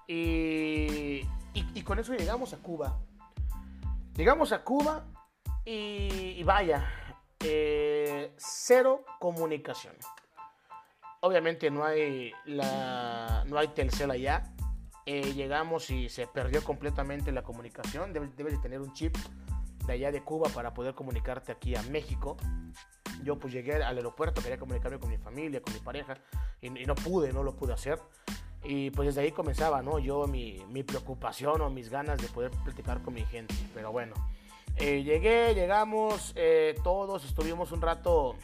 Y, 0.07 1.21
y, 1.53 1.81
con 1.83 1.99
eso 1.99 2.13
llegamos 2.13 2.53
a 2.53 2.57
Cuba. 2.57 2.99
Llegamos 4.15 4.51
a 4.51 4.63
Cuba 4.63 5.05
y, 5.63 6.35
y 6.37 6.43
vaya, 6.43 6.85
eh, 7.39 8.33
cero 8.37 9.05
comunicación. 9.19 9.95
Obviamente 11.21 11.69
no 11.69 11.83
hay, 11.83 12.31
la, 12.45 13.43
no 13.47 13.57
hay 13.57 13.67
Telcel 13.69 14.11
allá. 14.11 14.43
Eh, 15.05 15.33
llegamos 15.33 15.89
y 15.89 16.07
se 16.07 16.27
perdió 16.27 16.63
completamente 16.63 17.31
la 17.31 17.41
comunicación. 17.41 18.13
Debes, 18.13 18.35
de 18.37 18.57
tener 18.59 18.79
un 18.79 18.93
chip 18.93 19.17
de 19.85 19.93
allá 19.93 20.11
de 20.11 20.23
Cuba 20.23 20.49
para 20.49 20.73
poder 20.73 20.93
comunicarte 20.93 21.51
aquí 21.51 21.75
a 21.75 21.81
México. 21.83 22.37
Yo 23.23 23.37
pues 23.37 23.53
llegué 23.53 23.75
al 23.75 23.97
aeropuerto, 23.97 24.41
quería 24.41 24.57
comunicarme 24.57 24.99
con 24.99 25.09
mi 25.09 25.17
familia, 25.17 25.61
con 25.61 25.73
mi 25.73 25.79
pareja 25.79 26.15
y, 26.61 26.69
no 26.69 26.95
pude, 26.95 27.33
no 27.33 27.43
lo 27.43 27.55
pude 27.55 27.73
hacer. 27.73 27.99
Y 28.63 28.91
pues 28.91 29.07
desde 29.07 29.21
ahí 29.21 29.31
comenzaba, 29.31 29.81
¿no? 29.81 29.99
Yo 29.99 30.25
mi, 30.27 30.63
mi 30.69 30.83
preocupación 30.83 31.59
o 31.61 31.69
mis 31.69 31.89
ganas 31.89 32.21
de 32.21 32.27
poder 32.27 32.51
platicar 32.63 33.01
con 33.01 33.13
mi 33.13 33.25
gente. 33.25 33.55
Pero 33.73 33.91
bueno, 33.91 34.13
eh, 34.77 35.03
llegué, 35.03 35.53
llegamos, 35.53 36.31
eh, 36.37 36.75
todos 36.83 37.25
estuvimos 37.25 37.73
un 37.73 37.81
rato 37.81 38.35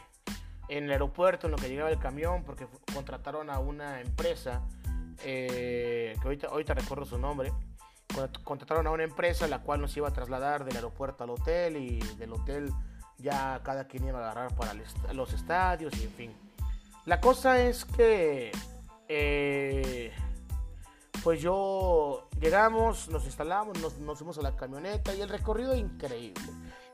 en 0.69 0.85
el 0.85 0.91
aeropuerto 0.91 1.47
en 1.47 1.51
lo 1.51 1.57
que 1.57 1.69
llegaba 1.69 1.89
el 1.89 1.99
camión 1.99 2.43
porque 2.43 2.67
contrataron 2.93 3.49
a 3.49 3.59
una 3.59 4.01
empresa 4.01 4.61
eh, 5.23 6.15
que 6.21 6.47
ahorita, 6.47 6.73
recuerdo 6.73 7.05
su 7.05 7.17
nombre 7.17 7.53
contrataron 8.43 8.87
a 8.87 8.91
una 8.91 9.03
empresa 9.03 9.47
la 9.47 9.61
cual 9.61 9.81
nos 9.81 9.95
iba 9.97 10.07
a 10.07 10.13
trasladar 10.13 10.63
del 10.65 10.75
aeropuerto 10.75 11.23
al 11.23 11.31
hotel 11.31 11.77
y 11.77 11.99
del 12.17 12.33
hotel 12.33 12.71
ya 13.17 13.61
cada 13.63 13.87
quien 13.87 14.07
iba 14.07 14.19
a 14.19 14.31
agarrar 14.31 14.55
para 14.55 14.73
los 15.13 15.33
estadios 15.33 15.95
y 15.97 16.03
en 16.03 16.11
fin. 16.11 16.33
La 17.05 17.19
cosa 17.19 17.59
es 17.59 17.85
que 17.85 18.51
eh, 19.07 20.11
pues 21.23 21.41
yo 21.41 22.27
llegamos, 22.39 23.09
nos 23.09 23.25
instalamos, 23.25 23.79
nos, 23.79 23.97
nos 23.99 24.17
fuimos 24.17 24.37
a 24.37 24.41
la 24.41 24.55
camioneta 24.55 25.13
y 25.13 25.21
el 25.21 25.29
recorrido 25.29 25.75
increíble 25.75 26.41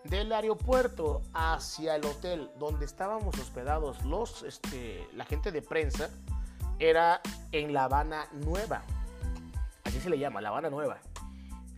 del 0.03 0.31
aeropuerto 0.31 1.21
hacia 1.33 1.95
el 1.95 2.05
hotel 2.05 2.49
donde 2.57 2.85
estábamos 2.85 3.37
hospedados 3.39 4.03
los, 4.05 4.43
este, 4.43 5.07
la 5.13 5.25
gente 5.25 5.51
de 5.51 5.61
prensa 5.61 6.09
era 6.79 7.21
en 7.51 7.73
La 7.73 7.85
Habana 7.85 8.27
Nueva. 8.31 8.81
Así 9.83 9.99
se 9.99 10.09
le 10.09 10.17
llama, 10.17 10.41
La 10.41 10.49
Habana 10.49 10.69
Nueva. 10.69 10.97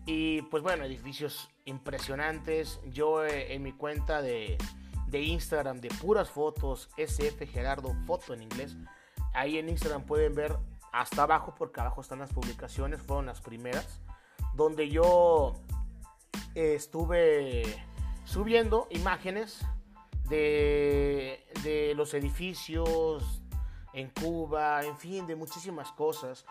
Y 0.05 0.41
pues 0.43 0.63
bueno, 0.63 0.83
edificios 0.85 1.49
impresionantes. 1.65 2.79
Yo 2.91 3.25
eh, 3.25 3.53
en 3.53 3.63
mi 3.63 3.73
cuenta 3.73 4.21
de, 4.21 4.57
de, 5.07 5.21
Instagram 5.21 5.79
de 5.79 5.89
puras 5.89 6.29
fotos, 6.29 6.89
SF 6.97 7.47
Gerardo, 7.47 7.93
foto 8.05 8.33
en 8.33 8.43
inglés. 8.43 8.75
Ahí 9.33 9.57
en 9.57 9.69
Instagram 9.69 10.03
pueden 10.03 10.35
ver 10.35 10.57
hasta 10.91 11.23
abajo, 11.23 11.53
porque 11.57 11.81
abajo 11.81 12.01
están 12.01 12.19
las 12.19 12.31
publicaciones, 12.31 13.01
fueron 13.01 13.25
las 13.25 13.41
primeras, 13.41 13.99
donde 14.53 14.89
yo 14.89 15.53
eh, 16.53 16.75
estuve 16.75 17.63
subiendo 18.25 18.87
imágenes 18.89 19.65
de, 20.29 21.45
de, 21.63 21.93
los 21.95 22.13
edificios 22.13 23.41
en 23.93 24.09
Cuba, 24.09 24.83
en 24.83 24.97
fin, 24.97 25.27
de 25.27 25.35
muchísimas 25.35 25.91
cosas. 25.91 26.45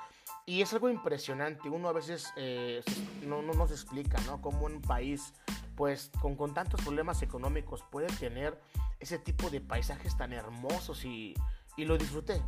Y 0.45 0.63
es 0.63 0.73
algo 0.73 0.89
impresionante, 0.89 1.69
uno 1.69 1.89
a 1.89 1.93
veces 1.93 2.33
eh, 2.37 2.83
no, 3.23 3.43
no, 3.43 3.53
nos 3.55 3.71
explica, 3.71 4.19
¿no? 4.27 4.41
Cómo 4.41 4.67
un 4.67 4.81
país, 4.81 5.33
pues, 5.77 6.11
con, 6.21 6.37
con 6.37 6.53
tantos 6.53 6.81
problemas 6.83 7.23
económicos 7.23 7.85
puede 7.91 8.09
tener 8.09 8.61
ese 8.99 9.19
tipo 9.19 9.51
de 9.51 9.61
paisajes 9.61 10.17
tan 10.17 10.33
hermosos 10.33 11.05
y, 11.05 11.35
y 11.77 11.85
lo 11.85 11.97
disfruté, 11.97 12.43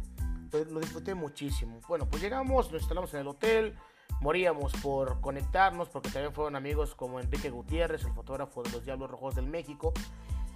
lo, 0.52 0.80
disfruté 0.80 1.14
muchísimo. 1.14 1.80
Bueno, 1.88 2.08
pues 2.08 2.22
llegamos, 2.22 2.70
nos 2.70 2.82
instalamos 2.82 3.12
en 3.14 3.20
el 3.20 3.28
hotel, 3.28 3.74
moríamos 4.20 4.72
por 4.82 5.20
conectarnos 5.20 5.88
porque 5.88 6.10
también 6.10 6.32
fueron 6.32 6.56
amigos 6.56 6.94
como 6.94 7.20
Enrique 7.20 7.50
Gutiérrez, 7.50 8.04
el 8.04 8.12
fotógrafo 8.12 8.62
de 8.62 8.70
los 8.70 8.84
Diablos 8.84 9.10
Rojos 9.10 9.34
del 9.34 9.46
México. 9.46 9.92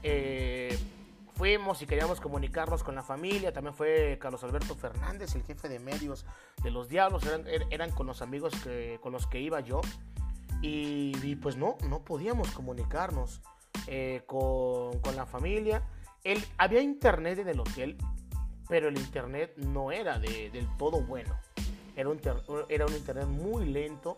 Eh, 0.02 0.78
fuimos 1.34 1.82
y 1.82 1.86
queríamos 1.86 2.20
comunicarnos 2.20 2.82
con 2.82 2.94
la 2.94 3.02
familia. 3.02 3.52
También 3.52 3.74
fue 3.74 4.18
Carlos 4.20 4.42
Alberto 4.42 4.74
Fernández, 4.74 5.34
el 5.34 5.42
jefe 5.42 5.68
de 5.68 5.78
medios 5.78 6.26
de 6.62 6.70
los 6.70 6.88
Diablos. 6.88 7.24
Eran, 7.24 7.46
er, 7.46 7.66
eran 7.70 7.90
con 7.92 8.06
los 8.06 8.22
amigos 8.22 8.52
que, 8.62 8.98
con 9.00 9.12
los 9.12 9.26
que 9.26 9.40
iba 9.40 9.60
yo. 9.60 9.80
Y, 10.60 11.36
pues 11.36 11.56
no, 11.56 11.76
no 11.88 12.04
podíamos 12.04 12.50
comunicarnos 12.50 13.40
eh, 13.86 14.22
con, 14.26 14.98
con, 15.00 15.14
la 15.14 15.24
familia. 15.24 15.82
El, 16.24 16.44
había 16.56 16.80
internet 16.80 17.38
en 17.38 17.48
el 17.48 17.60
hotel, 17.60 17.96
pero 18.68 18.88
el 18.88 18.98
internet 18.98 19.54
no 19.56 19.92
era 19.92 20.18
de, 20.18 20.50
del 20.50 20.68
todo 20.76 21.00
bueno. 21.02 21.38
Era 21.98 22.10
un, 22.10 22.20
era 22.68 22.86
un 22.86 22.94
internet 22.94 23.26
muy 23.26 23.66
lento 23.66 24.14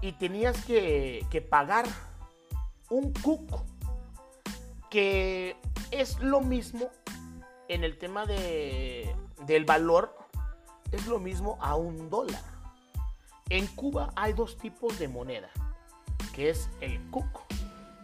y 0.00 0.12
tenías 0.12 0.64
que, 0.64 1.26
que 1.30 1.42
pagar 1.42 1.84
un 2.88 3.12
cuco, 3.12 3.66
que 4.88 5.54
es 5.90 6.18
lo 6.20 6.40
mismo 6.40 6.88
en 7.68 7.84
el 7.84 7.98
tema 7.98 8.24
de, 8.24 9.14
del 9.44 9.66
valor, 9.66 10.16
es 10.92 11.06
lo 11.06 11.18
mismo 11.18 11.58
a 11.60 11.76
un 11.76 12.08
dólar. 12.08 12.42
En 13.50 13.66
Cuba 13.66 14.10
hay 14.16 14.32
dos 14.32 14.56
tipos 14.56 14.98
de 14.98 15.06
moneda, 15.06 15.50
que 16.34 16.48
es 16.48 16.70
el 16.80 16.98
cuco, 17.10 17.44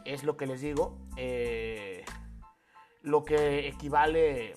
es 0.04 0.25
lo 0.25 0.37
que 0.37 0.47
les 0.47 0.61
digo, 0.61 0.99
eh, 1.16 2.04
lo 3.00 3.25
que 3.25 3.66
equivale 3.66 4.57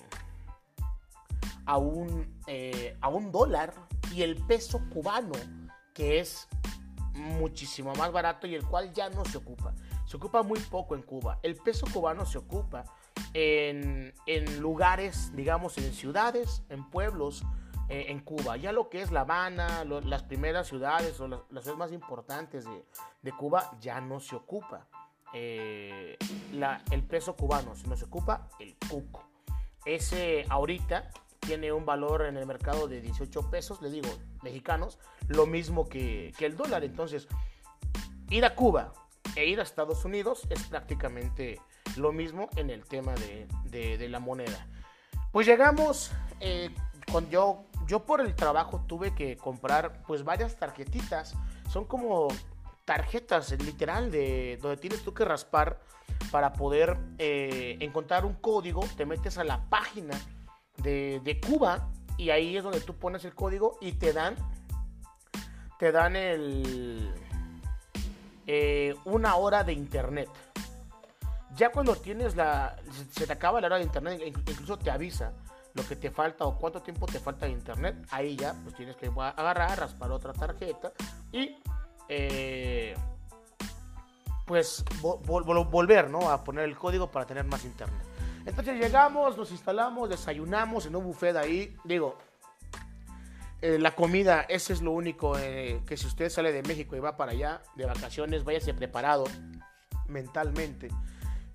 a 1.64 1.78
un, 1.78 2.38
eh, 2.46 2.98
a 3.00 3.08
un 3.08 3.32
dólar 3.32 3.72
y 4.14 4.22
el 4.22 4.36
peso 4.36 4.80
cubano, 4.90 5.32
que 5.92 6.20
es 6.20 6.48
muchísimo 7.14 7.92
más 7.94 8.12
barato 8.12 8.46
y 8.46 8.54
el 8.54 8.64
cual 8.64 8.92
ya 8.92 9.10
no 9.10 9.24
se 9.24 9.38
ocupa. 9.38 9.74
Se 10.06 10.16
ocupa 10.16 10.42
muy 10.42 10.60
poco 10.60 10.94
en 10.94 11.02
Cuba. 11.02 11.38
El 11.42 11.56
peso 11.56 11.86
cubano 11.92 12.26
se 12.26 12.38
ocupa 12.38 12.84
en, 13.32 14.14
en 14.26 14.60
lugares, 14.60 15.34
digamos, 15.34 15.78
en 15.78 15.92
ciudades, 15.92 16.62
en 16.68 16.88
pueblos, 16.90 17.42
eh, 17.88 18.06
en 18.08 18.20
Cuba. 18.20 18.56
Ya 18.56 18.72
lo 18.72 18.88
que 18.88 19.02
es 19.02 19.10
La 19.10 19.20
Habana, 19.22 19.84
las 19.84 20.22
primeras 20.22 20.68
ciudades 20.68 21.18
o 21.20 21.28
las, 21.28 21.40
las 21.50 21.76
más 21.76 21.92
importantes 21.92 22.64
de, 22.64 22.84
de, 23.22 23.32
Cuba 23.32 23.76
ya 23.80 24.00
no 24.00 24.20
se 24.20 24.36
ocupa 24.36 24.86
eh, 25.32 26.16
el 26.90 27.02
peso 27.04 27.34
cubano, 27.34 27.74
sino 27.74 27.96
se 27.96 28.04
ocupa 28.04 28.48
el 28.60 28.76
cuco. 28.88 29.24
Ese 29.84 30.46
ahorita 30.48 31.10
tiene 31.46 31.72
un 31.72 31.84
valor 31.84 32.26
en 32.26 32.36
el 32.36 32.46
mercado 32.46 32.88
de 32.88 33.00
18 33.00 33.50
pesos, 33.50 33.82
le 33.82 33.90
digo, 33.90 34.08
mexicanos, 34.42 34.98
lo 35.28 35.46
mismo 35.46 35.88
que, 35.88 36.32
que, 36.38 36.46
el 36.46 36.56
dólar. 36.56 36.84
Entonces, 36.84 37.28
ir 38.30 38.44
a 38.44 38.54
Cuba 38.54 38.92
e 39.36 39.46
ir 39.46 39.60
a 39.60 39.62
Estados 39.62 40.04
Unidos 40.04 40.46
es 40.50 40.62
prácticamente 40.64 41.60
lo 41.96 42.12
mismo 42.12 42.48
en 42.56 42.70
el 42.70 42.84
tema 42.84 43.14
de, 43.14 43.98
de, 43.98 44.08
la 44.08 44.20
moneda. 44.20 44.66
Pues 45.32 45.46
llegamos, 45.46 46.12
eh, 46.40 46.70
con 47.10 47.28
yo, 47.30 47.64
yo 47.86 48.04
por 48.04 48.20
el 48.20 48.34
trabajo 48.34 48.84
tuve 48.86 49.14
que 49.14 49.36
comprar 49.36 50.02
pues 50.06 50.24
varias 50.24 50.56
tarjetitas, 50.56 51.34
son 51.70 51.84
como 51.84 52.28
tarjetas 52.84 53.50
literal 53.62 54.10
de 54.10 54.58
donde 54.60 54.76
tienes 54.76 55.02
tú 55.02 55.14
que 55.14 55.24
raspar 55.24 55.80
para 56.30 56.52
poder 56.52 56.96
eh, 57.18 57.76
encontrar 57.80 58.24
un 58.24 58.34
código, 58.34 58.84
te 58.96 59.06
metes 59.06 59.38
a 59.38 59.44
la 59.44 59.68
página 59.68 60.14
de, 60.78 61.40
Cuba 61.46 61.88
y 62.16 62.30
ahí 62.30 62.56
es 62.56 62.62
donde 62.62 62.80
tú 62.80 62.94
pones 62.94 63.24
el 63.24 63.34
código 63.34 63.78
y 63.80 63.92
te 63.92 64.12
dan 64.12 64.36
te 65.78 65.90
dan 65.92 66.16
el 66.16 67.12
eh, 68.46 68.94
una 69.04 69.36
hora 69.36 69.64
de 69.64 69.72
internet 69.72 70.28
ya 71.56 71.70
cuando 71.70 71.96
tienes 71.96 72.36
la 72.36 72.76
se 73.10 73.26
te 73.26 73.32
acaba 73.32 73.60
la 73.60 73.68
hora 73.68 73.78
de 73.78 73.84
internet 73.84 74.22
incluso 74.26 74.78
te 74.78 74.90
avisa 74.90 75.32
lo 75.74 75.86
que 75.86 75.96
te 75.96 76.10
falta 76.10 76.44
o 76.44 76.56
cuánto 76.58 76.82
tiempo 76.82 77.06
te 77.06 77.18
falta 77.18 77.46
de 77.46 77.52
internet 77.52 78.06
ahí 78.10 78.36
ya 78.36 78.54
pues 78.62 78.74
tienes 78.76 78.96
que 78.96 79.10
agarrar 79.16 79.78
raspar 79.78 80.12
otra 80.12 80.32
tarjeta 80.32 80.92
y 81.32 81.56
eh, 82.08 82.94
pues 84.44 84.84
volver 85.00 86.10
¿no? 86.10 86.30
a 86.30 86.44
poner 86.44 86.64
el 86.64 86.76
código 86.76 87.10
para 87.10 87.26
tener 87.26 87.44
más 87.44 87.64
internet. 87.64 88.13
Entonces 88.46 88.78
llegamos, 88.78 89.36
nos 89.36 89.50
instalamos, 89.50 90.08
desayunamos 90.08 90.86
en 90.86 90.96
un 90.96 91.04
buffet 91.04 91.36
ahí. 91.36 91.76
Digo, 91.84 92.18
eh, 93.62 93.78
la 93.78 93.94
comida, 93.94 94.42
ese 94.42 94.74
es 94.74 94.82
lo 94.82 94.90
único 94.90 95.38
eh, 95.38 95.80
que 95.86 95.96
si 95.96 96.06
usted 96.06 96.28
sale 96.28 96.52
de 96.52 96.62
México 96.62 96.96
y 96.96 97.00
va 97.00 97.16
para 97.16 97.32
allá 97.32 97.62
de 97.76 97.86
vacaciones, 97.86 98.44
váyase 98.44 98.74
preparado 98.74 99.24
mentalmente. 100.06 100.88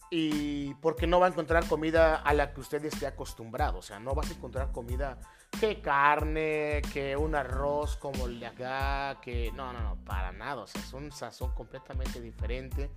Y 0.10 0.74
porque 0.76 1.06
no 1.06 1.20
va 1.20 1.28
a 1.28 1.30
encontrar 1.30 1.68
comida 1.68 2.16
a 2.16 2.34
la 2.34 2.52
que 2.52 2.62
usted 2.62 2.84
esté 2.84 3.06
acostumbrado. 3.06 3.78
O 3.78 3.82
sea, 3.84 4.00
no 4.00 4.16
vas 4.16 4.32
a 4.32 4.34
encontrar 4.34 4.72
comida 4.72 5.20
que 5.60 5.82
carne, 5.82 6.82
que 6.92 7.16
un 7.16 7.36
arroz 7.36 7.96
como 7.98 8.26
el 8.26 8.40
de 8.40 8.48
acá, 8.48 9.20
que 9.22 9.52
no, 9.52 9.72
no, 9.72 9.82
no, 9.82 9.96
para 10.06 10.32
nada. 10.32 10.64
O 10.64 10.68
sea, 10.68 10.82
es 10.82 10.92
un 10.94 11.12
sazón 11.12 11.54
completamente 11.54 12.20
diferente. 12.20 12.90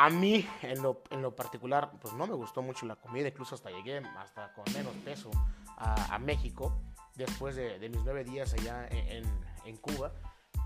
A 0.00 0.10
mí, 0.10 0.46
en 0.62 0.80
lo, 0.80 1.02
en 1.10 1.22
lo, 1.22 1.34
particular, 1.34 1.90
pues 2.00 2.14
no 2.14 2.28
me 2.28 2.34
gustó 2.34 2.62
mucho 2.62 2.86
la 2.86 2.94
comida, 2.94 3.26
incluso 3.26 3.56
hasta 3.56 3.68
llegué 3.70 4.00
hasta 4.16 4.52
con 4.52 4.64
menos 4.72 4.94
peso 5.04 5.28
a, 5.76 6.14
a 6.14 6.18
México 6.20 6.72
después 7.16 7.56
de, 7.56 7.80
de, 7.80 7.88
mis 7.88 8.04
nueve 8.04 8.22
días 8.22 8.54
allá 8.54 8.86
en, 8.92 9.24
en, 9.64 9.76
Cuba. 9.78 10.12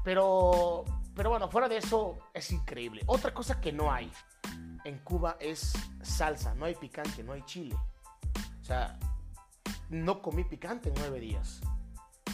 Pero, 0.04 0.84
pero 1.14 1.30
bueno, 1.30 1.48
fuera 1.48 1.66
de 1.66 1.78
eso 1.78 2.18
es 2.34 2.52
increíble. 2.52 3.04
Otra 3.06 3.32
cosa 3.32 3.58
que 3.58 3.72
no 3.72 3.90
hay 3.90 4.12
en 4.84 4.98
Cuba 4.98 5.38
es 5.40 5.72
salsa, 6.02 6.54
no 6.54 6.66
hay 6.66 6.74
picante, 6.74 7.22
no 7.22 7.32
hay 7.32 7.42
chile. 7.46 7.74
O 8.60 8.64
sea, 8.64 8.98
no 9.88 10.20
comí 10.20 10.44
picante 10.44 10.90
en 10.90 10.94
nueve 10.98 11.20
días. 11.20 11.62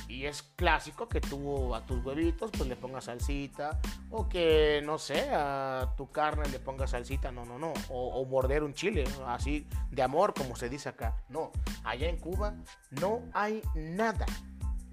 Y 0.09 0.25
es 0.25 0.43
clásico 0.43 1.07
que 1.07 1.21
tú 1.21 1.75
a 1.75 1.85
tus 1.85 2.03
huevitos 2.03 2.51
pues 2.51 2.67
le 2.67 2.77
pongas 2.77 3.05
salsita 3.05 3.79
o 4.11 4.27
que 4.27 4.81
no 4.83 4.99
sé, 4.99 5.29
a 5.31 5.93
tu 5.99 6.11
carne 6.11 6.49
le 6.49 6.59
pongas 6.59 6.91
salsita, 6.91 7.31
no, 7.31 7.45
no, 7.45 7.59
no. 7.59 7.75
O, 7.91 8.25
morder 8.25 8.63
un 8.63 8.73
chile, 8.73 9.05
así 9.27 9.67
de 9.91 10.03
amor 10.03 10.33
como 10.33 10.57
se 10.57 10.71
dice 10.71 10.89
acá. 10.89 11.15
No, 11.29 11.53
allá 11.85 12.09
en 12.09 12.17
Cuba 12.17 12.55
no 12.91 13.21
hay 13.35 13.63
nada 13.75 14.25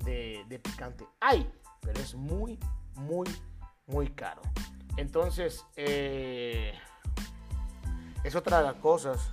de, 0.04 0.60
picante. 0.62 1.06
Hay, 1.22 1.50
pero 1.82 2.00
es 2.02 2.14
muy, 2.14 2.60
muy, 2.96 3.28
muy 3.88 4.10
caro. 4.10 4.42
Entonces, 4.98 5.66
eh, 5.78 6.74
es 8.24 8.36
otra 8.36 8.58
de 8.58 8.64
las 8.66 8.76
cosas 8.76 9.32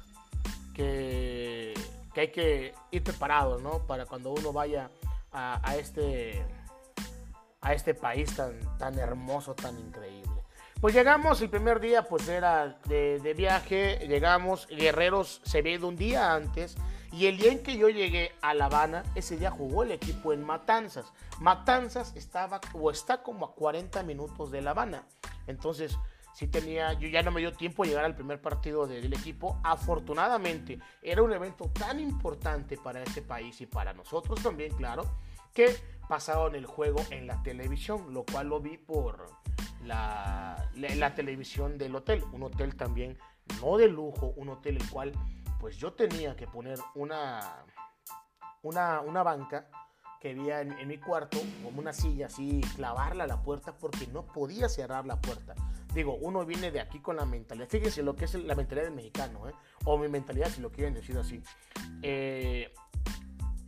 que, 0.74 1.74
que 2.14 2.20
hay 2.20 2.30
que 2.30 2.74
ir 2.92 3.02
preparados, 3.02 3.60
¿no? 3.62 3.80
Para 3.86 4.06
cuando 4.06 4.32
uno 4.32 4.52
vaya 4.52 4.90
a, 5.32 5.76
este, 5.76 6.44
a 7.60 7.72
este 7.72 7.94
país 7.94 8.34
tan, 8.36 8.58
tan 8.78 8.98
hermoso, 8.98 9.54
tan 9.54 9.78
increíble. 9.78 10.42
Pues 10.82 10.94
llegamos, 10.94 11.40
el 11.40 11.48
primer 11.48 11.78
día 11.78 12.02
pues 12.02 12.28
era 12.28 12.76
de, 12.86 13.34
viaje, 13.36 14.04
llegamos, 14.08 14.66
Guerreros 14.66 15.40
se 15.44 15.62
ve 15.62 15.78
de 15.78 15.84
un 15.84 15.94
día 15.94 16.34
antes 16.34 16.76
y 17.12 17.26
el 17.26 17.38
día 17.38 17.52
en 17.52 17.62
que 17.62 17.76
yo 17.76 17.88
llegué 17.88 18.32
a 18.42 18.52
La 18.52 18.64
Habana, 18.64 19.04
ese 19.14 19.36
día 19.36 19.52
jugó 19.52 19.84
el 19.84 19.92
equipo 19.92 20.32
en 20.32 20.42
Matanzas. 20.42 21.12
Matanzas 21.38 22.12
estaba 22.16 22.60
o 22.74 22.90
está 22.90 23.22
como 23.22 23.46
a 23.46 23.54
40 23.54 24.02
minutos 24.02 24.50
de 24.50 24.60
La 24.60 24.72
Habana. 24.72 25.04
Entonces, 25.46 25.96
sí 26.32 26.48
tenía, 26.48 26.94
yo 26.94 27.08
ya 27.08 27.22
no 27.22 27.30
me 27.30 27.40
dio 27.40 27.52
tiempo 27.52 27.82
de 27.82 27.90
llegar 27.90 28.04
al 28.04 28.14
primer 28.14 28.40
partido 28.40 28.86
del 28.86 29.12
equipo. 29.12 29.60
Afortunadamente, 29.62 30.78
era 31.02 31.22
un 31.22 31.32
evento 31.32 31.70
tan 31.70 32.00
importante 32.00 32.76
para 32.76 33.02
este 33.02 33.22
país 33.22 33.60
y 33.60 33.66
para 33.66 33.92
nosotros 33.92 34.42
también, 34.42 34.74
claro, 34.74 35.04
que 35.52 35.76
pasaron 36.08 36.54
el 36.54 36.66
juego 36.66 37.00
en 37.10 37.26
la 37.26 37.42
televisión, 37.42 38.12
lo 38.12 38.24
cual 38.24 38.48
lo 38.48 38.60
vi 38.60 38.78
por 38.78 39.26
la, 39.84 40.68
televisión 41.14 41.76
del 41.78 41.94
hotel. 41.94 42.24
Un 42.32 42.44
hotel 42.44 42.76
también 42.76 43.18
no 43.60 43.76
de 43.76 43.88
lujo, 43.88 44.32
un 44.36 44.48
hotel 44.48 44.76
el 44.76 44.90
cual 44.90 45.12
pues 45.60 45.76
yo 45.76 45.92
tenía 45.92 46.34
que 46.34 46.46
poner 46.46 46.78
una, 46.94 47.64
una, 48.62 49.00
una 49.00 49.22
banca 49.22 49.68
que 50.20 50.30
había 50.30 50.60
en, 50.60 50.72
en, 50.72 50.88
mi 50.88 50.98
cuarto, 50.98 51.38
como 51.62 51.80
una 51.80 51.92
silla 51.92 52.26
así, 52.26 52.60
clavarla 52.76 53.24
a 53.24 53.26
la 53.26 53.42
puerta 53.42 53.76
porque 53.76 54.06
no 54.06 54.24
podía 54.24 54.68
cerrar 54.68 55.04
la 55.04 55.20
puerta 55.20 55.54
digo, 55.94 56.16
uno 56.16 56.44
viene 56.44 56.70
de 56.70 56.80
aquí 56.80 57.00
con 57.00 57.16
la 57.16 57.24
mentalidad, 57.24 57.68
fíjense 57.68 58.02
lo 58.02 58.16
que 58.16 58.24
es 58.24 58.34
la 58.34 58.54
mentalidad 58.54 58.86
del 58.86 58.94
mexicano, 58.94 59.48
¿eh? 59.48 59.52
o 59.84 59.98
mi 59.98 60.08
mentalidad 60.08 60.48
si 60.48 60.60
lo 60.60 60.70
quieren 60.70 60.94
decir 60.94 61.16
así. 61.18 61.42
Eh, 62.02 62.72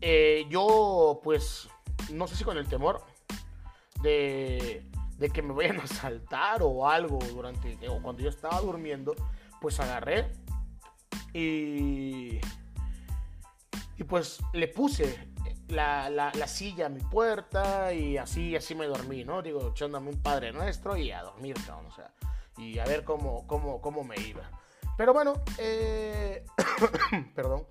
eh, 0.01 0.47
yo 0.49 1.21
pues, 1.23 1.69
no 2.13 2.27
sé 2.27 2.37
si 2.37 2.45
con 2.45 2.57
el 2.59 2.69
temor 2.69 3.03
de, 4.03 4.87
de, 5.19 5.31
que 5.31 5.43
me 5.43 5.53
vayan 5.53 5.81
a 5.81 5.87
saltar 5.87 6.63
o 6.63 6.89
algo 6.89 7.19
durante, 7.31 7.77
o 7.89 8.03
cuando 8.03 8.23
yo 8.23 8.29
estaba 8.29 8.61
durmiendo, 8.61 9.15
pues 9.61 9.81
agarré 9.81 10.31
y, 11.33 12.39
y 13.97 14.05
pues 14.07 14.41
le 14.53 14.69
puse 14.69 15.34
la, 15.69 16.11
la, 16.11 16.33
la, 16.35 16.47
silla 16.47 16.87
a 16.87 16.89
mi 16.89 17.01
puerta 17.01 17.93
y 17.93 18.17
así, 18.17 18.55
así 18.57 18.75
me 18.75 18.87
dormí, 18.87 19.25
¿no? 19.25 19.43
Digo, 19.43 19.71
echándome 19.71 20.11
un 20.11 20.23
Padre 20.23 20.53
Nuestro 20.53 20.97
y 20.97 21.11
a 21.11 21.23
dormir, 21.23 21.57
cabrón, 21.67 21.87
o 21.87 21.95
sea, 21.95 22.11
y 22.59 22.79
a 22.79 22.85
ver 22.85 23.05
cómo, 23.05 23.47
cómo, 23.47 23.81
cómo 23.81 24.05
me 24.05 24.17
iba. 24.17 24.43
Pero 24.97 25.13
bueno, 25.13 25.35
eh, 25.59 26.45
perdón, 27.35 27.67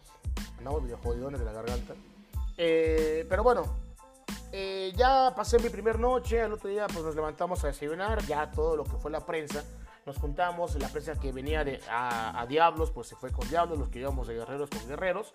andamos 0.58 0.84
medio 0.84 0.98
jodidones 0.98 1.40
de 1.40 1.46
la 1.46 1.54
garganta. 1.54 1.94
Eh, 2.58 3.26
pero 3.30 3.44
bueno, 3.44 3.64
eh, 4.52 4.92
ya 4.96 5.34
pasé 5.36 5.60
mi 5.60 5.70
primer 5.70 6.00
noche, 6.00 6.42
al 6.42 6.54
otro 6.54 6.70
día 6.70 6.88
pues 6.88 7.04
nos 7.04 7.16
levantamos 7.16 7.64
a 7.64 7.68
desayunar, 7.68 8.24
ya 8.26 8.52
todo 8.52 8.76
lo 8.76 8.84
que 8.84 8.98
fue 8.98 9.10
la 9.10 9.26
prensa, 9.26 9.64
nos 10.06 10.18
juntamos, 10.18 10.76
la 10.76 10.90
prensa 10.90 11.16
que 11.16 11.32
venía 11.32 11.64
de, 11.64 11.80
a, 11.90 12.40
a 12.40 12.46
Diablos, 12.46 12.92
pues 12.92 13.08
se 13.08 13.16
fue 13.16 13.32
con 13.32 13.48
Diablos, 13.50 13.80
los 13.80 13.90
que 13.90 14.00
íbamos 14.00 14.28
de 14.28 14.36
Guerreros 14.36 14.70
con 14.70 14.88
Guerreros. 14.88 15.34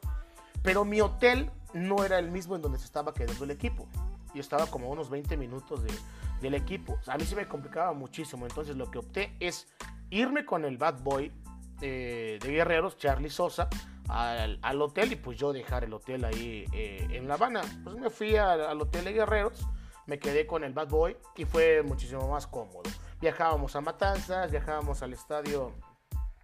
Pero 0.62 0.84
mi 0.84 1.00
hotel 1.00 1.50
no 1.72 2.04
era 2.04 2.18
el 2.18 2.30
mismo 2.30 2.56
en 2.56 2.62
donde 2.62 2.78
se 2.78 2.84
estaba 2.84 3.14
quedando 3.14 3.44
el 3.44 3.50
equipo. 3.50 3.86
Yo 4.34 4.40
estaba 4.40 4.66
como 4.66 4.90
unos 4.90 5.10
20 5.10 5.36
minutos 5.36 5.82
de, 5.82 5.92
del 6.40 6.54
equipo. 6.54 6.98
a 7.06 7.16
mí 7.16 7.24
se 7.24 7.36
me 7.36 7.46
complicaba 7.46 7.92
muchísimo. 7.92 8.46
Entonces 8.46 8.76
lo 8.76 8.90
que 8.90 8.98
opté 8.98 9.36
es 9.40 9.66
irme 10.10 10.44
con 10.44 10.64
el 10.64 10.78
bad 10.78 11.00
boy 11.02 11.32
eh, 11.80 12.38
de 12.42 12.50
Guerreros, 12.50 12.96
Charlie 12.96 13.30
Sosa, 13.30 13.68
al, 14.08 14.58
al, 14.62 14.82
hotel 14.82 15.12
y 15.12 15.16
pues 15.16 15.38
yo 15.38 15.52
dejar 15.52 15.84
el 15.84 15.92
hotel 15.92 16.24
ahí 16.24 16.64
eh, 16.72 17.06
en 17.10 17.28
La 17.28 17.34
Habana. 17.34 17.60
Pues 17.84 17.96
me 17.96 18.10
fui 18.10 18.36
al 18.36 18.80
hotel 18.80 19.04
de 19.04 19.12
Guerreros, 19.12 19.66
me 20.06 20.18
quedé 20.18 20.46
con 20.46 20.64
el 20.64 20.72
bad 20.72 20.88
boy 20.88 21.16
y 21.36 21.44
fue 21.44 21.82
muchísimo 21.82 22.28
más 22.28 22.46
cómodo. 22.46 22.82
Viajábamos 23.20 23.76
a 23.76 23.80
Matanzas, 23.80 24.50
viajábamos 24.50 25.02
al 25.02 25.12
estadio 25.12 25.72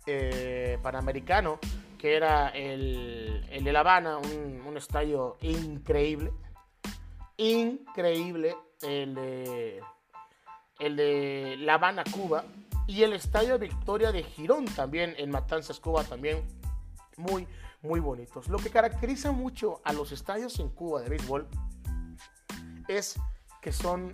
eh, 0.06 0.78
Panamericano 0.82 1.58
que 2.04 2.16
era 2.16 2.50
el, 2.50 3.46
el 3.50 3.64
de 3.64 3.72
La 3.72 3.80
Habana, 3.80 4.18
un, 4.18 4.76
estadio 4.76 5.38
increíble. 5.40 6.34
Increíble 7.38 8.54
el 8.82 9.14
de, 9.14 9.80
el 10.80 10.96
de 10.96 11.56
La 11.60 11.74
Habana, 11.74 12.04
Cuba. 12.04 12.44
Y 12.86 13.04
el 13.04 13.14
estadio 13.14 13.58
Victoria 13.58 14.12
de 14.12 14.22
Girón 14.22 14.66
también, 14.66 15.14
en 15.16 15.30
Matanzas, 15.30 15.80
Cuba, 15.80 16.04
también 16.04 16.46
muy, 17.16 17.48
muy 17.80 18.00
bonitos. 18.00 18.48
Lo 18.48 18.58
que 18.58 18.68
caracteriza 18.68 19.32
mucho 19.32 19.80
a 19.82 19.94
los 19.94 20.12
estadios 20.12 20.58
en 20.58 20.68
Cuba 20.68 21.00
de 21.00 21.08
béisbol 21.08 21.48
es 22.86 23.18
que 23.62 23.72
son 23.72 24.12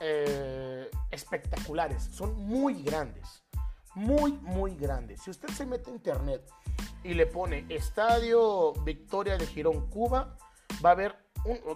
eh, 0.00 0.90
espectaculares, 1.10 2.02
son 2.02 2.34
muy 2.46 2.82
grandes, 2.82 3.42
muy, 4.00 4.32
muy 4.32 4.74
grandes. 4.76 5.20
Si 5.22 5.30
usted 5.30 5.48
se 5.50 5.66
mete 5.66 5.90
a 5.90 5.92
internet 5.92 6.42
y 7.04 7.12
le 7.12 7.26
pone 7.26 7.66
Estadio 7.68 8.72
Victoria 8.82 9.36
de 9.36 9.46
Girón, 9.46 9.88
Cuba, 9.90 10.36
va 10.84 10.92
a 10.92 10.94
ver, 10.94 11.16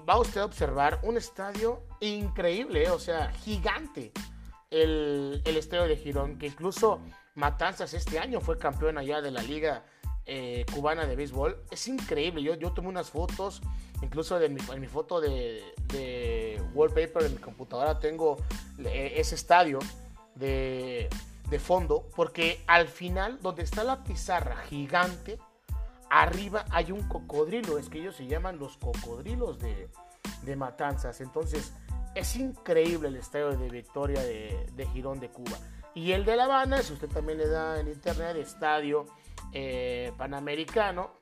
va 0.09 0.19
usted 0.19 0.41
a 0.41 0.47
observar 0.47 1.01
un 1.03 1.19
estadio 1.19 1.83
increíble, 2.01 2.91
o 2.91 2.99
sea, 2.99 3.31
gigante. 3.31 4.13
El, 4.71 5.43
estadio 5.45 5.85
de 5.85 5.97
Girón, 5.97 6.39
que 6.39 6.47
incluso 6.47 7.01
Matanzas 7.35 7.93
este 7.95 8.19
año 8.19 8.41
fue 8.41 8.59
campeón 8.59 8.97
allá 8.97 9.21
de 9.21 9.31
la 9.31 9.43
Liga 9.43 9.85
eh, 10.25 10.65
Cubana 10.75 11.05
de 11.05 11.17
Béisbol. 11.17 11.63
Es 11.71 11.87
increíble, 11.89 12.43
yo, 12.43 12.55
yo 12.55 12.73
tomé 12.73 12.89
unas 12.89 13.11
fotos, 13.11 13.61
incluso 14.03 14.39
de 14.39 14.49
mi, 14.49 14.61
en 14.73 14.81
mi 14.81 14.89
foto 14.89 15.21
de, 15.21 15.63
de 15.89 16.63
wallpaper 16.73 17.25
en 17.25 17.35
mi 17.35 17.39
computadora 17.39 18.01
tengo 18.01 18.39
eh, 18.79 19.13
ese 19.17 19.35
estadio 19.35 19.79
de 20.35 21.09
de 21.49 21.59
fondo, 21.59 22.09
porque 22.17 22.63
al 22.67 22.89
final, 22.89 23.39
donde 23.41 23.63
está 23.63 23.85
la 23.85 24.03
pizarra 24.03 24.57
gigante, 24.57 25.39
arriba 26.11 26.65
hay 26.71 26.93
un 26.93 27.07
cocodrilo, 27.09 27.79
es 27.79 27.89
que 27.89 27.99
ellos 27.99 28.17
se 28.17 28.27
llaman 28.27 28.59
los 28.59 28.77
cocodrilos 28.77 29.59
de, 29.59 29.89
Matanzas. 30.57 31.21
Entonces, 31.21 31.73
es 32.15 32.37
increíble 32.37 33.09
el 33.09 33.17
estadio 33.17 33.57
de 33.57 33.69
Victoria 33.71 34.23
de, 34.23 34.89
Girón 34.93 35.21
de 35.21 35.31
Cuba. 35.31 35.59
Y 35.95 36.13
el 36.13 36.25
de 36.25 36.37
La 36.37 36.45
Habana, 36.45 36.83
si 36.83 36.93
usted 36.93 37.09
también 37.09 37.39
le 37.39 37.49
da 37.49 37.81
en 37.81 37.89
internet, 37.89 38.37
estadio 38.37 39.07
eh, 39.53 40.13
panamericano 40.19 41.13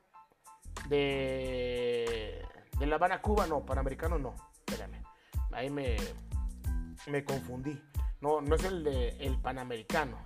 de, 0.89 2.45
de 2.79 2.87
La 2.87 2.97
Habana, 2.97 3.23
Cuba, 3.23 3.47
no, 3.47 3.65
panamericano 3.65 4.19
no, 4.19 4.35
espérame, 4.67 5.03
ahí 5.53 5.71
me, 5.71 5.97
me 7.07 7.25
confundí 7.25 7.81
no, 8.23 8.41
no 8.41 8.55
es 8.55 8.65
el 8.65 8.83
de 8.85 9.09
el 9.21 9.39
Panamericano. 9.39 10.17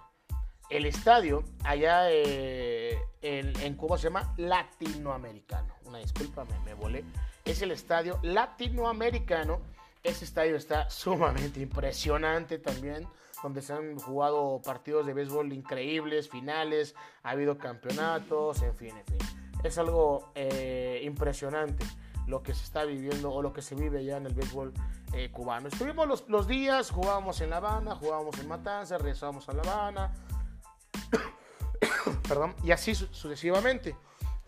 El 0.68 0.87
estadio 0.87 1.44
allá 1.64 2.11
eh, 2.11 2.98
en, 3.22 3.74
Cuba 3.74 3.98
se 3.98 4.04
llama 4.04 4.35
Latinoamericano. 4.37 5.74
Una 5.85 5.98
disculpa, 5.98 6.44
me, 6.44 6.59
me 6.61 6.74
volé. 6.74 7.04
Es 7.44 7.62
el 7.62 7.70
estadio 7.70 8.18
latinoamericano. 8.22 9.61
Ese 10.02 10.24
estadio 10.24 10.56
está 10.56 10.90
sumamente 10.90 11.61
impresionante 11.61 12.59
también 12.59 13.09
donde 13.42 13.62
se 13.62 13.72
han 13.72 13.96
jugado 13.98 14.61
partidos 14.64 15.06
de 15.06 15.14
béisbol 15.14 15.52
increíbles, 15.52 16.28
finales, 16.28 16.94
ha 17.22 17.30
habido 17.30 17.59
campeonatos, 17.59 18.62
en 18.62 18.74
fin, 18.74 18.96
en 18.96 19.04
fin. 19.04 19.18
Es 19.62 19.78
algo 19.78 20.32
eh, 20.35 21.00
impresionante 21.04 21.85
lo 22.27 22.43
que 22.43 22.55
se 22.55 22.65
está 22.65 22.85
viviendo 22.85 23.33
o 23.33 23.43
lo 23.43 23.53
que 23.53 23.62
se 23.62 23.75
vive 23.75 24.05
ya 24.05 24.17
en 24.17 24.27
el 24.27 24.35
béisbol 24.35 24.73
eh, 25.12 25.31
cubano. 25.31 25.69
Estuvimos 25.69 26.25
los, 26.29 26.47
días, 26.47 26.91
jugábamos 26.91 27.41
en 27.41 27.51
La 27.51 27.59
Habana, 27.59 27.95
jugábamos 27.95 28.39
en 28.39 28.49
Matanza, 28.49 28.99
regresábamos 28.99 29.49
a 29.49 29.53
La 29.53 29.62
Habana, 29.62 30.15
perdón, 32.29 32.55
y 32.62 32.73
así 32.73 32.95
sucesivamente. 32.95 33.97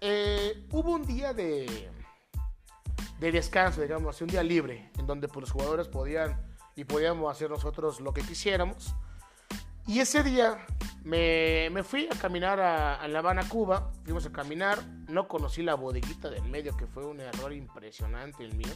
Eh, 0.01 0.67
hubo 0.71 0.93
un 0.93 1.05
día 1.05 1.33
de, 1.33 1.91
de 3.19 3.33
descanso, 3.33 3.81
digamos, 3.81 4.21
un 4.21 4.29
día 4.29 4.43
libre, 4.43 4.91
en 4.99 5.07
donde 5.07 5.29
pues, 5.29 5.43
los 5.43 5.51
jugadores 5.51 5.89
podían 5.89 6.49
y 6.77 6.85
podíamos 6.85 7.31
hacer 7.31 7.51
nosotros 7.51 8.01
lo 8.01 8.13
que 8.13 8.23
quisiéramos. 8.23 8.95
Y 9.89 10.01
ese 10.01 10.23
día 10.23 10.59
me, 11.03 11.71
me 11.71 11.83
fui 11.83 12.09
a 12.13 12.19
caminar 12.19 12.61
a, 12.61 13.09
La 13.09 13.21
Habana, 13.21 13.49
Cuba. 13.49 13.91
Fuimos 14.05 14.27
a 14.27 14.31
caminar. 14.31 14.85
No 15.09 15.27
conocí 15.27 15.63
la 15.63 15.77
bodeguita 15.77 16.29
del 16.29 16.43
medio, 16.43 16.77
que 16.77 16.87
fue 16.87 17.07
un 17.07 17.21
error 17.21 17.55
impresionante 17.55 18.45
el 18.45 18.55
mío. 18.55 18.75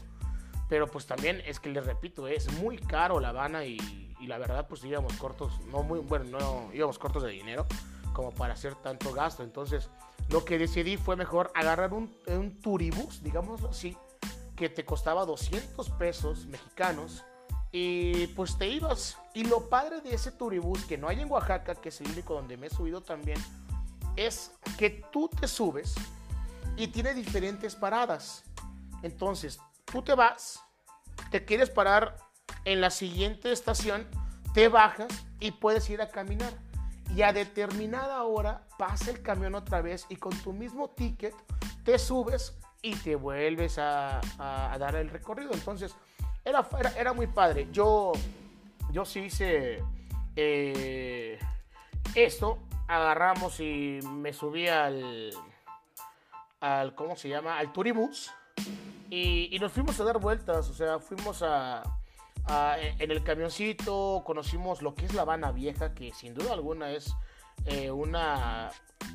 Pero 0.70 0.86
pues 0.86 1.06
también 1.06 1.42
es 1.44 1.60
que 1.60 1.68
les 1.68 1.84
repito, 1.84 2.26
es 2.28 2.50
muy 2.54 2.78
caro 2.78 3.20
La 3.20 3.28
Habana 3.28 3.66
y, 3.66 3.76
la 4.26 4.38
verdad 4.38 4.66
pues 4.68 4.82
íbamos 4.84 5.12
cortos, 5.14 5.60
no 5.66 5.82
muy, 5.82 5.98
bueno, 5.98 6.38
no 6.38 6.70
íbamos 6.72 6.98
cortos 6.98 7.24
de 7.24 7.30
dinero 7.30 7.66
como 8.14 8.32
para 8.32 8.54
hacer 8.54 8.74
tanto 8.76 9.12
gasto. 9.12 9.42
Entonces 9.42 9.90
lo 10.30 10.46
que 10.46 10.56
decidí 10.56 10.96
fue 10.96 11.14
mejor 11.14 11.52
agarrar 11.54 11.92
un, 11.92 12.16
un 12.26 12.58
turibus, 12.62 13.22
digámoslo 13.22 13.68
así, 13.68 13.98
que 14.56 14.70
te 14.70 14.86
costaba 14.86 15.26
200 15.26 15.90
pesos 15.90 16.46
mexicanos 16.46 17.22
y 17.72 18.26
pues 18.28 18.58
te 18.58 18.68
ibas. 18.68 19.16
Y 19.34 19.44
lo 19.44 19.68
padre 19.70 20.02
de 20.02 20.14
ese 20.14 20.30
turibús 20.30 20.84
que 20.84 20.98
no 20.98 21.08
hay 21.08 21.20
en 21.20 21.30
Oaxaca, 21.30 21.74
que 21.74 21.88
es 21.88 22.00
el 22.02 22.10
único 22.10 22.34
donde 22.34 22.58
me 22.58 22.66
he 22.66 22.70
subido 22.70 23.00
también, 23.00 23.42
es 24.14 24.52
que 24.76 24.90
tú 25.10 25.28
te 25.28 25.48
subes 25.48 25.94
y 26.76 26.88
tiene 26.88 27.14
diferentes 27.14 27.74
paradas. 27.74 28.44
Entonces, 29.02 29.58
tú 29.86 30.02
te 30.02 30.14
vas, 30.14 30.60
te 31.30 31.44
quieres 31.44 31.70
parar 31.70 32.18
en 32.66 32.82
la 32.82 32.90
siguiente 32.90 33.50
estación, 33.50 34.06
te 34.52 34.68
bajas 34.68 35.08
y 35.40 35.52
puedes 35.52 35.88
ir 35.88 36.02
a 36.02 36.10
caminar. 36.10 36.52
Y 37.16 37.22
a 37.22 37.32
determinada 37.32 38.22
hora 38.22 38.66
pasa 38.78 39.10
el 39.10 39.22
camión 39.22 39.54
otra 39.54 39.80
vez 39.82 40.06
y 40.08 40.16
con 40.16 40.36
tu 40.42 40.52
mismo 40.52 40.90
ticket 40.90 41.34
te 41.84 41.98
subes 41.98 42.54
y 42.80 42.94
te 42.96 43.16
vuelves 43.16 43.78
a, 43.78 44.20
a 44.38 44.78
dar 44.78 44.96
el 44.96 45.10
recorrido. 45.10 45.52
Entonces, 45.52 45.94
era, 46.44 46.66
era, 46.98 47.12
muy 47.12 47.26
padre. 47.26 47.68
Yo, 47.72 48.12
yo 48.90 49.04
sí 49.04 49.20
hice 49.20 49.82
eh, 50.36 51.38
esto. 52.14 52.58
Agarramos 52.88 53.60
y 53.60 54.00
me 54.02 54.32
subí 54.32 54.68
al, 54.68 55.30
al 56.60 56.94
¿cómo 56.94 57.16
se 57.16 57.28
llama? 57.28 57.58
Al 57.58 57.72
Turibus. 57.72 58.30
Y, 59.08 59.54
y 59.54 59.58
nos 59.58 59.72
fuimos 59.72 59.98
a 60.00 60.04
dar 60.04 60.18
vueltas. 60.18 60.68
O 60.68 60.74
sea, 60.74 60.98
fuimos 60.98 61.42
a, 61.42 61.82
en 62.98 63.10
el 63.10 63.22
camioncito, 63.22 64.22
conocimos 64.24 64.82
lo 64.82 64.94
que 64.94 65.06
es 65.06 65.14
La 65.14 65.22
Habana 65.22 65.52
Vieja, 65.52 65.94
que 65.94 66.12
sin 66.12 66.34
duda 66.34 66.52
alguna 66.52 66.90
es 66.90 67.14
eh, 67.66 67.90
una, 67.90 68.70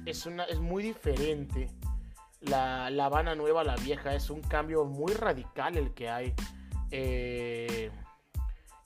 es 0.05 0.25
una, 0.25 0.45
es 0.45 0.59
muy 0.59 0.83
diferente. 0.83 1.69
La, 2.41 2.89
la 2.89 3.05
Habana 3.05 3.35
Nueva, 3.35 3.63
la 3.63 3.75
Vieja, 3.75 4.13
es 4.13 4.29
un 4.29 4.41
cambio 4.41 4.85
muy 4.85 5.13
radical 5.13 5.77
el 5.77 5.93
que 5.93 6.09
hay. 6.09 6.33
Eh, 6.91 7.91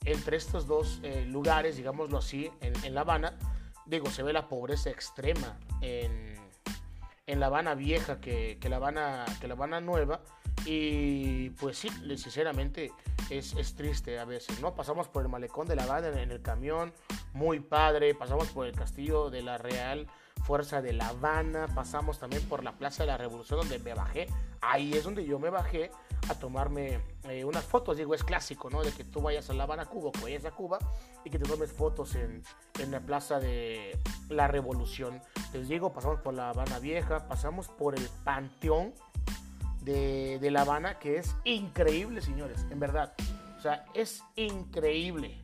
entre 0.04 0.36
estos 0.36 0.66
dos 0.66 1.00
eh, 1.02 1.24
lugares, 1.26 1.76
digámoslo 1.76 2.18
así, 2.18 2.50
en, 2.60 2.94
La 2.94 3.02
Habana, 3.02 3.38
digo, 3.86 4.10
se 4.10 4.22
ve 4.22 4.32
la 4.32 4.48
pobreza 4.48 4.90
extrema 4.90 5.58
en, 5.80 6.36
en 7.26 7.40
La 7.40 7.46
Habana 7.46 7.74
vieja 7.74 8.20
que, 8.20 8.58
la 8.68 8.76
Habana, 8.76 9.24
que 9.40 9.48
La 9.48 9.54
Habana 9.54 9.80
nueva. 9.80 10.20
Y 10.64 11.50
pues 11.50 11.78
sí, 11.78 11.88
sinceramente 12.16 12.92
es, 13.30 13.74
triste 13.74 14.18
a 14.18 14.24
veces, 14.24 14.60
¿no? 14.60 14.74
Pasamos 14.74 15.08
por 15.08 15.22
el 15.22 15.28
malecón 15.28 15.66
de 15.66 15.76
La 15.76 15.84
Habana 15.84 16.08
en, 16.20 16.30
el 16.30 16.42
camión, 16.42 16.92
muy 17.32 17.60
padre, 17.60 18.14
pasamos 18.14 18.48
por 18.48 18.66
el 18.66 18.74
castillo 18.74 19.30
de 19.30 19.42
la 19.42 19.58
Real 19.58 20.08
Fuerza 20.44 20.82
de 20.82 20.92
La 20.92 21.08
Habana, 21.08 21.68
pasamos 21.74 22.18
también 22.18 22.42
por 22.48 22.64
la 22.64 22.72
Plaza 22.72 23.04
de 23.04 23.08
la 23.08 23.16
Revolución 23.16 23.60
donde 23.60 23.78
me 23.78 23.94
bajé, 23.94 24.28
ahí 24.60 24.92
es 24.92 25.04
donde 25.04 25.24
yo 25.24 25.38
me 25.38 25.50
bajé 25.50 25.90
a 26.28 26.34
tomarme 26.34 27.00
eh, 27.24 27.44
unas 27.44 27.64
fotos. 27.64 27.96
Digo, 27.96 28.14
es 28.14 28.24
clásico, 28.24 28.70
¿no? 28.70 28.82
De 28.82 28.92
que 28.92 29.04
tú 29.04 29.20
vayas 29.20 29.50
a 29.50 29.54
La 29.54 29.64
Habana, 29.64 29.86
Cuba, 29.86 30.10
o 30.10 30.22
vayas 30.22 30.44
a 30.44 30.50
Cuba 30.50 30.78
y 31.24 31.30
que 31.30 31.38
te 31.38 31.48
tomes 31.48 31.72
fotos 31.72 32.14
en, 32.14 32.42
en 32.78 32.90
la 32.90 33.00
plaza 33.00 33.40
de 33.40 33.98
la 34.28 34.48
Revolución. 34.48 35.20
Les 35.52 35.68
digo, 35.68 35.92
pasamos 35.92 36.20
por 36.20 36.34
La 36.34 36.50
Habana 36.50 36.78
Vieja, 36.78 37.28
pasamos 37.28 37.68
por 37.68 37.94
el 37.94 38.08
Panteón 38.24 38.94
de, 39.80 40.38
de 40.40 40.50
La 40.50 40.62
Habana, 40.62 40.98
que 40.98 41.18
es 41.18 41.34
increíble, 41.44 42.20
señores, 42.20 42.66
en 42.70 42.80
verdad. 42.80 43.14
O 43.58 43.60
sea, 43.60 43.84
es 43.94 44.22
increíble. 44.36 45.38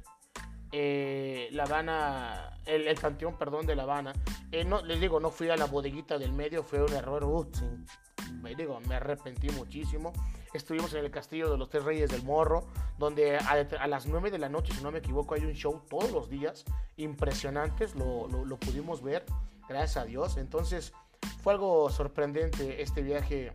Eh, 0.70 1.48
la 1.52 1.64
Habana, 1.64 2.58
el, 2.68 2.87
el, 2.87 2.98
perdón, 3.38 3.66
de 3.66 3.74
La 3.74 3.85
Habana. 3.85 4.12
Eh, 4.52 4.64
no, 4.64 4.83
les 4.83 5.00
digo, 5.00 5.18
no 5.20 5.31
fui 5.31 5.48
a 5.48 5.57
la 5.57 5.64
bodeguita 5.64 6.18
del 6.18 6.33
medio, 6.33 6.62
fue 6.62 6.83
un 6.83 6.92
error. 6.92 7.24
Uh, 7.24 7.50
me 8.42 8.54
digo, 8.54 8.78
me 8.81 8.96
arrepentí 8.96 9.48
muchísimo. 9.50 10.12
Estuvimos 10.52 10.92
en 10.94 11.04
el 11.04 11.11
Castillo 11.11 11.50
de 11.50 11.59
los 11.59 11.68
Tres 11.68 11.85
Reyes 11.85 12.11
del 12.11 12.22
Morro, 12.22 12.66
donde 12.98 13.37
a, 13.37 13.87
las 13.87 14.07
9 14.07 14.31
de 14.31 14.38
la 14.38 14.48
noche, 14.48 14.72
si 14.74 14.83
no 14.83 14.90
me 14.90 14.98
equivoco, 14.98 15.35
hay 15.35 15.44
un 15.44 15.54
show 15.54 15.83
todos 15.88 16.11
los 16.11 16.28
días, 16.28 16.64
impresionantes, 16.96 17.94
lo, 17.94 18.28
lo, 18.28 18.57
pudimos 18.59 19.02
ver, 19.02 19.24
gracias 19.68 19.96
a 19.96 20.04
Dios. 20.04 20.37
Entonces, 20.37 20.92
fue 21.42 21.54
algo 21.54 21.90
sorprendente 21.90 22.83
este 22.83 23.02
viaje 23.02 23.52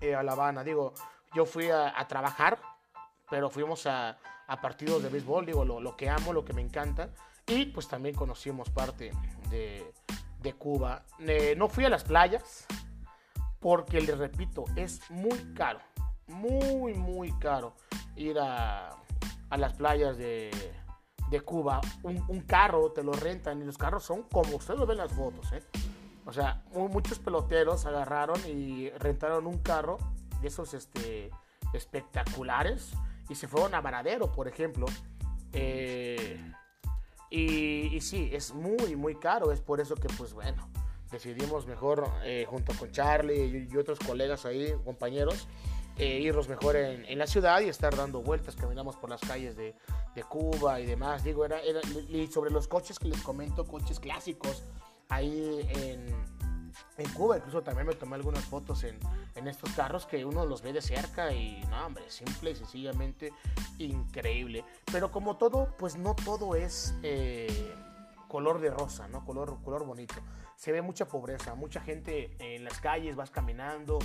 eh, 0.00 0.14
a 0.14 0.22
La 0.22 0.32
Habana. 0.32 0.64
Digo, 0.64 0.94
yo 1.34 1.46
fui 1.46 1.68
a, 1.70 1.94
trabajar, 2.08 2.60
pero 3.28 3.50
fuimos 3.50 3.86
a, 3.86 4.18
a, 4.46 4.60
partidos 4.60 5.02
de 5.02 5.08
béisbol, 5.08 5.46
digo, 5.46 5.64
lo, 5.64 5.80
lo, 5.80 5.96
que 5.96 6.08
amo, 6.08 6.32
lo 6.32 6.44
que 6.44 6.52
me 6.52 6.62
encanta. 6.62 7.10
Y 7.50 7.66
pues 7.66 7.86
también 7.86 8.14
conocimos 8.14 8.70
parte 8.70 9.12
de, 9.50 9.92
de 10.40 10.52
Cuba. 10.54 11.04
Eh, 11.18 11.54
no 11.58 11.68
fui 11.68 11.84
a 11.84 11.90
las 11.90 12.04
playas, 12.04 12.66
porque 13.58 14.00
les 14.00 14.16
repito, 14.16 14.64
es 14.76 15.02
muy 15.10 15.52
caro 15.54 15.80
muy, 16.30 16.94
muy 16.94 17.32
caro 17.32 17.74
ir 18.16 18.38
a, 18.38 18.90
a 19.50 19.56
las 19.56 19.74
playas 19.74 20.16
de, 20.16 20.50
de 21.30 21.40
Cuba. 21.40 21.80
Un, 22.02 22.40
carro 22.42 22.92
te 22.92 23.02
lo 23.02 23.12
rentan 23.12 23.60
y 23.60 23.64
los 23.64 23.76
carros 23.76 24.04
son 24.04 24.22
como 24.24 24.56
ustedes 24.56 24.80
lo 24.80 24.86
ven 24.86 24.98
en 24.98 25.04
las 25.04 25.12
fotos. 25.12 25.52
¿eh? 25.52 25.62
O 26.24 26.32
sea, 26.32 26.64
muchos 26.72 27.18
peloteros 27.18 27.86
agarraron 27.86 28.40
y 28.46 28.90
rentaron 28.90 29.46
un 29.46 29.58
carro 29.58 29.98
de 30.40 30.48
esos 30.48 30.74
este, 30.74 31.30
espectaculares 31.74 32.92
y 33.28 33.34
se 33.34 33.48
fueron 33.48 33.74
a 33.74 33.80
Varadero, 33.80 34.32
por 34.32 34.48
ejemplo. 34.48 34.86
Eh, 35.52 36.52
y, 37.30 38.00
sí, 38.00 38.28
es 38.32 38.52
muy, 38.52 38.96
muy 38.96 39.14
caro. 39.14 39.52
Es 39.52 39.60
por 39.60 39.80
eso 39.80 39.94
que, 39.94 40.08
pues 40.18 40.34
bueno, 40.34 40.68
decidimos 41.10 41.66
mejor, 41.66 42.10
eh, 42.24 42.44
junto 42.48 42.74
con 42.74 42.90
Charlie 42.90 43.68
y, 43.70 43.76
otros 43.76 43.98
colegas 44.00 44.44
ahí, 44.44 44.74
compañeros, 44.84 45.46
eh, 45.96 46.18
irnos 46.20 46.48
mejor 46.48 46.76
en, 46.76 47.18
la 47.18 47.26
ciudad 47.26 47.60
y 47.60 47.68
estar 47.68 47.94
dando 47.94 48.22
vueltas, 48.22 48.56
caminamos 48.56 48.96
por 48.96 49.10
las 49.10 49.20
calles 49.20 49.56
de, 49.56 49.76
de 50.14 50.22
Cuba 50.24 50.80
y 50.80 50.86
demás. 50.86 51.22
Digo, 51.22 51.44
era, 51.44 51.60
y 51.64 52.26
sobre 52.26 52.50
los 52.50 52.66
coches 52.66 52.98
que 52.98 53.08
les 53.08 53.22
comento, 53.22 53.64
coches 53.64 54.00
clásicos, 54.00 54.64
ahí 55.08 55.60
en, 57.00 57.10
Cuba, 57.10 57.38
incluso 57.38 57.62
también 57.62 57.86
me 57.86 57.94
tomé 57.94 58.16
algunas 58.16 58.44
fotos 58.44 58.84
en, 58.84 58.98
en, 59.34 59.48
estos 59.48 59.70
carros 59.72 60.06
que 60.06 60.24
uno 60.24 60.44
los 60.46 60.62
ve 60.62 60.72
de 60.72 60.82
cerca 60.82 61.32
y, 61.32 61.62
no, 61.70 61.86
hombre, 61.86 62.04
simple 62.08 62.52
y 62.52 62.56
sencillamente 62.56 63.32
increíble. 63.78 64.64
Pero 64.90 65.10
como 65.10 65.36
todo, 65.36 65.74
pues 65.78 65.96
no 65.96 66.14
todo 66.14 66.54
es... 66.54 66.94
Eh, 67.02 67.74
color 68.30 68.60
de 68.60 68.70
rosa, 68.70 69.08
¿no? 69.08 69.24
Color, 69.26 69.58
color 69.62 69.84
bonito. 69.84 70.14
Se 70.56 70.70
ve 70.70 70.80
mucha 70.80 71.06
pobreza, 71.08 71.54
mucha 71.56 71.80
gente 71.80 72.30
en 72.38 72.64
las 72.64 72.80
calles, 72.80 73.16
vas 73.16 73.30
caminando, 73.30 73.98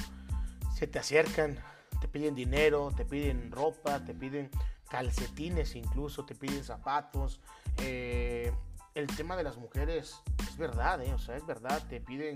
se 0.73 0.87
te 0.87 0.97
acercan, 0.97 1.57
te 2.01 2.07
piden 2.07 2.33
dinero, 2.33 2.91
te 2.97 3.05
piden 3.05 3.51
ropa, 3.51 4.03
te 4.03 4.15
piden 4.15 4.49
calcetines 4.89 5.75
incluso, 5.75 6.25
te 6.25 6.33
piden 6.33 6.63
zapatos. 6.63 7.39
Eh, 7.77 8.51
el 8.95 9.07
tema 9.15 9.37
de 9.37 9.43
las 9.43 9.57
mujeres 9.57 10.21
es 10.39 10.57
verdad, 10.57 11.01
¿eh? 11.03 11.13
o 11.13 11.19
sea, 11.19 11.35
es 11.37 11.45
verdad, 11.45 11.83
te 11.87 12.01
piden 12.01 12.35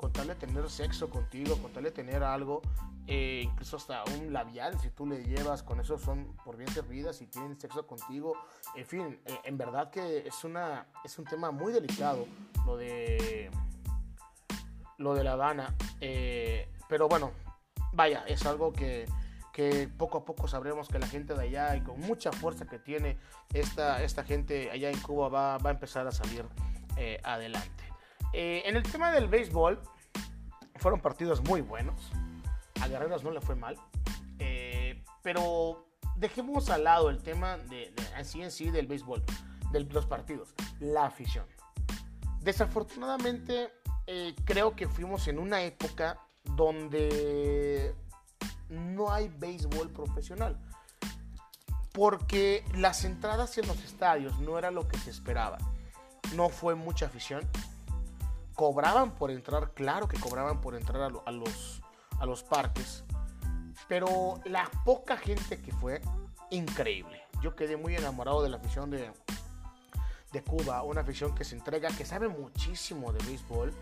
con 0.00 0.10
tal 0.14 0.28
de 0.28 0.34
tener 0.34 0.70
sexo 0.70 1.10
contigo, 1.10 1.58
con 1.58 1.74
tal 1.74 1.84
de 1.84 1.90
tener 1.90 2.22
algo, 2.22 2.62
eh, 3.06 3.42
incluso 3.44 3.76
hasta 3.76 4.02
un 4.16 4.32
labial, 4.32 4.80
si 4.80 4.88
tú 4.88 5.04
le 5.06 5.22
llevas, 5.22 5.62
con 5.62 5.78
eso 5.78 5.98
son 5.98 6.34
por 6.42 6.56
bien 6.56 6.70
servidas 6.70 7.20
y 7.20 7.26
tienen 7.26 7.60
sexo 7.60 7.86
contigo. 7.86 8.32
En 8.74 8.86
fin, 8.86 9.20
eh, 9.26 9.38
en 9.44 9.58
verdad 9.58 9.90
que 9.90 10.26
es, 10.26 10.42
una, 10.42 10.86
es 11.04 11.18
un 11.18 11.26
tema 11.26 11.50
muy 11.50 11.74
delicado 11.74 12.26
lo 12.64 12.78
de, 12.78 13.50
lo 14.96 15.14
de 15.14 15.22
La 15.22 15.32
Habana. 15.32 15.74
Eh, 16.00 16.72
pero 16.88 17.06
bueno, 17.06 17.32
vaya, 17.92 18.24
es 18.26 18.46
algo 18.46 18.72
que, 18.72 19.04
que, 19.52 19.86
poco 19.86 20.16
a 20.16 20.24
poco 20.24 20.48
sabremos 20.48 20.88
que 20.88 20.98
la 20.98 21.08
gente 21.08 21.34
de 21.34 21.42
allá 21.42 21.76
y 21.76 21.82
con 21.82 22.00
mucha 22.00 22.32
fuerza 22.32 22.66
que 22.66 22.78
tiene 22.78 23.18
esta, 23.52 24.02
esta 24.02 24.24
gente 24.24 24.70
allá 24.70 24.88
en 24.88 24.98
Cuba 25.00 25.28
va, 25.28 25.58
va 25.58 25.68
a 25.68 25.72
empezar 25.74 26.06
a 26.06 26.12
salir 26.12 26.46
adelante. 27.22 27.89
Eh, 28.32 28.62
en 28.64 28.76
el 28.76 28.82
tema 28.82 29.10
del 29.10 29.28
béisbol, 29.28 29.80
fueron 30.76 31.00
partidos 31.00 31.42
muy 31.42 31.60
buenos. 31.60 32.10
A 32.80 32.88
Guerreros 32.88 33.22
no 33.22 33.30
le 33.30 33.40
fue 33.40 33.54
mal. 33.54 33.76
Eh, 34.38 35.02
pero 35.22 35.86
dejemos 36.16 36.70
al 36.70 36.84
lado 36.84 37.10
el 37.10 37.22
tema 37.22 37.58
de, 37.58 37.92
así 38.16 38.42
en 38.42 38.50
sí 38.50 38.70
del 38.70 38.86
béisbol, 38.86 39.22
de 39.72 39.80
los 39.80 40.06
partidos, 40.06 40.54
la 40.80 41.06
afición. 41.06 41.46
Desafortunadamente, 42.40 43.70
eh, 44.06 44.34
creo 44.44 44.74
que 44.74 44.88
fuimos 44.88 45.28
en 45.28 45.38
una 45.38 45.62
época 45.62 46.18
donde 46.44 47.94
no 48.68 49.12
hay 49.12 49.28
béisbol 49.28 49.90
profesional. 49.90 50.58
Porque 51.92 52.64
las 52.74 53.04
entradas 53.04 53.58
en 53.58 53.66
los 53.66 53.82
estadios 53.82 54.38
no 54.38 54.58
era 54.58 54.70
lo 54.70 54.86
que 54.86 54.96
se 54.96 55.10
esperaba. 55.10 55.58
No 56.34 56.48
fue 56.48 56.76
mucha 56.76 57.06
afición 57.06 57.46
cobraban 58.60 59.12
por 59.12 59.30
entrar, 59.30 59.72
claro 59.72 60.06
que 60.06 60.20
cobraban 60.20 60.60
por 60.60 60.74
entrar 60.74 61.00
a, 61.00 61.08
los, 61.30 61.80
a 62.18 62.26
los 62.26 62.42
parques, 62.42 63.04
pero 63.88 64.38
la 64.44 64.70
poca 64.84 65.16
gente 65.16 65.62
que 65.62 65.72
fue, 65.72 66.02
increíble. 66.50 67.22
Yo 67.40 67.56
quedé 67.56 67.78
muy 67.78 67.96
enamorado 67.96 68.42
de 68.42 68.50
la 68.50 68.58
afición 68.58 68.90
de, 68.90 69.10
de 70.30 70.42
Cuba, 70.42 70.82
una 70.82 71.00
afición 71.00 71.34
que 71.34 71.42
se 71.42 71.56
entrega, 71.56 71.88
que 71.88 72.04
sabe 72.04 72.28
muchísimo 72.28 73.14
de 73.14 73.24
béisbol. 73.24 73.72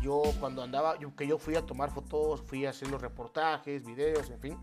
Yo 0.00 0.20
cuando 0.40 0.64
andaba, 0.64 0.98
yo, 0.98 1.14
que 1.14 1.28
yo 1.28 1.38
fui 1.38 1.54
a 1.54 1.64
tomar 1.64 1.92
fotos, 1.92 2.42
fui 2.42 2.66
a 2.66 2.70
hacer 2.70 2.88
los 2.88 3.00
reportajes, 3.00 3.84
videos, 3.84 4.30
en 4.30 4.40
fin. 4.40 4.58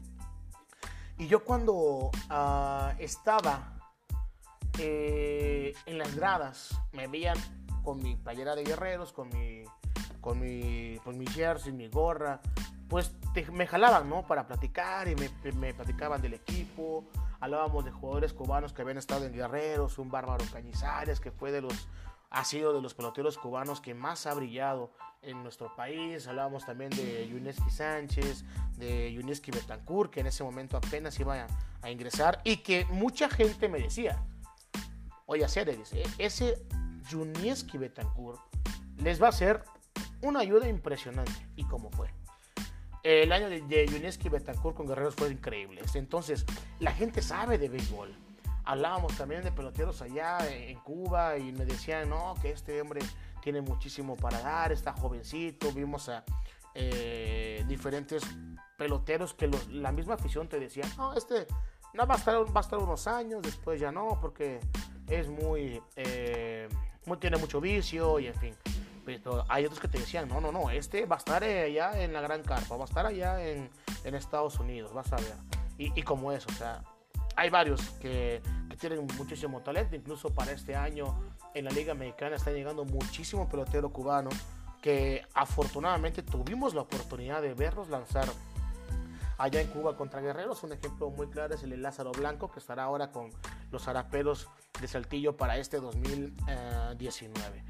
Y 1.17 1.27
yo 1.27 1.45
cuando 1.45 2.11
uh, 2.29 2.91
estaba 2.99 3.79
eh, 4.79 5.73
en 5.85 5.97
las 5.97 6.13
gradas, 6.13 6.77
me 6.91 7.07
veían 7.07 7.37
con 7.83 8.01
mi 8.01 8.15
playera 8.15 8.55
de 8.55 8.63
guerreros, 8.63 9.11
con 9.13 9.29
mi, 9.29 9.63
con 10.19 10.39
mi, 10.39 10.97
con 11.03 11.17
mi 11.17 11.25
jersey, 11.27 11.73
mi 11.73 11.87
gorra, 11.87 12.39
pues 12.87 13.13
me 13.51 13.67
jalaban, 13.67 14.09
¿no? 14.09 14.27
Para 14.27 14.45
platicar 14.45 15.07
y 15.07 15.15
me, 15.15 15.29
me, 15.53 15.73
platicaban 15.73 16.21
del 16.21 16.33
equipo, 16.33 17.05
hablábamos 17.39 17.85
de 17.85 17.91
jugadores 17.91 18.33
cubanos 18.33 18.73
que 18.73 18.81
habían 18.81 18.97
estado 18.97 19.25
en 19.25 19.33
Guerreros, 19.33 19.97
un 19.97 20.11
bárbaro 20.11 20.43
Cañizares 20.51 21.19
que 21.19 21.31
fue 21.31 21.51
de 21.51 21.61
los, 21.61 21.87
ha 22.29 22.43
sido 22.43 22.73
de 22.73 22.81
los 22.81 22.93
peloteros 22.93 23.37
cubanos 23.37 23.79
que 23.79 23.93
más 23.93 24.25
ha 24.25 24.33
brillado 24.33 24.91
en 25.21 25.41
nuestro 25.41 25.73
país, 25.75 26.27
hablábamos 26.27 26.65
también 26.65 26.89
de 26.89 27.27
Yuneski 27.29 27.69
Sánchez, 27.69 28.43
de 28.77 29.13
Yuneski 29.13 29.51
Betancourt, 29.51 30.11
que 30.11 30.19
en 30.19 30.27
ese 30.27 30.43
momento 30.43 30.75
apenas 30.75 31.17
iba 31.19 31.35
a, 31.43 31.47
a 31.81 31.89
ingresar 31.89 32.41
y 32.43 32.57
que 32.57 32.85
mucha 32.85 33.29
gente 33.29 33.69
me 33.69 33.79
decía, 33.79 34.21
oye, 35.27 35.47
Ceres, 35.47 35.93
ese 36.17 36.61
Junieski 37.09 37.77
Betancourt 37.77 38.39
les 38.97 39.21
va 39.21 39.29
a 39.29 39.31
ser 39.31 39.63
una 40.21 40.39
ayuda 40.39 40.67
impresionante. 40.67 41.47
¿Y 41.55 41.63
cómo 41.65 41.89
fue? 41.91 42.09
El 43.03 43.31
año 43.31 43.49
de, 43.49 43.61
de 43.61 44.29
Betancourt 44.29 44.75
con 44.75 44.87
Guerreros 44.87 45.15
fue 45.15 45.31
increíble. 45.31 45.81
Entonces, 45.95 46.45
la 46.79 46.91
gente 46.91 47.21
sabe 47.21 47.57
de 47.57 47.69
béisbol. 47.69 48.15
Hablábamos 48.63 49.17
también 49.17 49.43
de 49.43 49.51
peloteros 49.51 50.01
allá 50.03 50.37
en 50.51 50.79
Cuba 50.81 51.37
y 51.37 51.51
me 51.51 51.65
decían, 51.65 52.09
no, 52.09 52.35
que 52.41 52.51
este 52.51 52.79
hombre 52.79 53.01
tiene 53.41 53.61
muchísimo 53.61 54.15
para 54.15 54.39
dar, 54.41 54.71
está 54.71 54.93
jovencito. 54.93 55.71
Vimos 55.71 56.09
a 56.09 56.23
eh, 56.75 57.65
diferentes 57.67 58.23
peloteros 58.77 59.33
que 59.33 59.49
la 59.71 59.91
misma 59.91 60.13
afición 60.13 60.47
te 60.47 60.59
decía, 60.59 60.85
no, 60.95 61.13
este 61.13 61.47
no 61.93 62.07
va 62.07 62.15
a 62.15 62.17
estar, 62.17 62.35
va 62.35 62.59
a 62.59 62.63
estar 62.63 62.79
unos 62.79 63.07
años, 63.07 63.41
después 63.41 63.79
ya 63.79 63.91
no, 63.91 64.17
porque 64.21 64.59
es 65.07 65.27
muy... 65.27 65.40
Eh, 67.21 67.29
tiene 67.29 67.37
mucho 67.37 67.61
vicio 67.61 68.19
y 68.19 68.27
en 68.27 68.35
fin. 68.35 68.55
Pero 69.05 69.45
hay 69.47 69.65
otros 69.65 69.79
que 69.79 69.87
te 69.87 69.99
decían, 69.99 70.27
no, 70.27 70.41
no, 70.41 70.51
no, 70.51 70.69
este 70.69 71.05
va 71.05 71.15
a 71.15 71.19
estar 71.19 71.43
allá 71.43 72.01
en 72.01 72.13
la 72.13 72.21
Gran 72.21 72.43
Carpa, 72.43 72.75
va 72.75 72.83
a 72.83 72.87
estar 72.87 73.05
allá 73.05 73.43
en, 73.43 73.69
en 74.03 74.15
Estados 74.15 74.59
Unidos, 74.59 74.93
vas 74.93 75.11
a 75.13 75.17
ver. 75.17 75.33
Y, 75.77 75.99
y, 75.99 76.03
como 76.03 76.31
eso, 76.31 76.47
o 76.49 76.53
sea, 76.53 76.83
hay 77.35 77.49
varios 77.49 77.81
que, 77.99 78.41
que, 78.69 78.77
tienen 78.77 79.07
muchísimo 79.17 79.61
talento, 79.61 79.95
incluso 79.95 80.33
para 80.33 80.51
este 80.51 80.75
año 80.75 81.19
en 81.55 81.65
la 81.65 81.71
Liga 81.71 81.95
Mexicana 81.95 82.35
está 82.35 82.51
llegando 82.51 82.85
muchísimo 82.85 83.49
pelotero 83.49 83.91
cubano 83.91 84.29
que 84.81 85.25
afortunadamente 85.33 86.21
tuvimos 86.23 86.73
la 86.73 86.81
oportunidad 86.81 87.41
de 87.41 87.53
verlos 87.53 87.89
lanzar 87.89 88.27
allá 89.37 89.61
en 89.61 89.67
Cuba 89.67 89.97
contra 89.97 90.21
Guerreros. 90.21 90.63
Un 90.63 90.73
ejemplo 90.73 91.09
muy 91.09 91.27
claro 91.27 91.55
es 91.55 91.63
el 91.63 91.71
de 91.71 91.77
Lázaro 91.77 92.11
Blanco, 92.11 92.51
que 92.51 92.59
estará 92.59 92.83
ahora 92.83 93.11
con 93.11 93.29
los 93.71 93.87
Araperos 93.87 94.47
de 94.79 94.87
Saltillo 94.87 95.35
para 95.37 95.57
este 95.57 95.79
2019. 95.79 97.63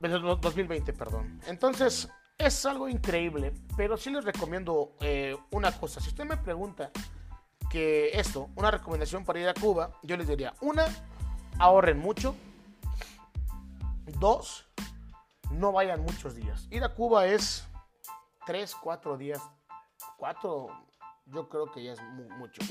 2020, 0.00 0.92
perdón. 0.92 1.40
Entonces, 1.46 2.08
es 2.38 2.64
algo 2.66 2.88
increíble, 2.88 3.52
pero 3.76 3.96
sí 3.96 4.10
les 4.10 4.24
recomiendo 4.24 4.94
eh, 5.00 5.36
una 5.50 5.72
cosa. 5.72 6.00
Si 6.00 6.08
usted 6.08 6.24
me 6.24 6.36
pregunta 6.36 6.90
que 7.68 8.10
esto, 8.12 8.48
una 8.54 8.70
recomendación 8.70 9.24
para 9.24 9.40
ir 9.40 9.48
a 9.48 9.54
Cuba, 9.54 9.92
yo 10.02 10.16
les 10.16 10.28
diría, 10.28 10.54
una, 10.60 10.86
ahorren 11.58 11.98
mucho. 11.98 12.36
Dos, 14.18 14.66
no 15.50 15.72
vayan 15.72 16.02
muchos 16.02 16.34
días. 16.34 16.66
Ir 16.70 16.84
a 16.84 16.94
Cuba 16.94 17.26
es 17.26 17.66
tres, 18.46 18.74
cuatro 18.74 19.18
días, 19.18 19.42
cuatro, 20.16 20.68
yo 21.26 21.48
creo 21.48 21.70
que 21.70 21.82
ya 21.82 21.92
es 21.92 22.02
mucho. 22.38 22.62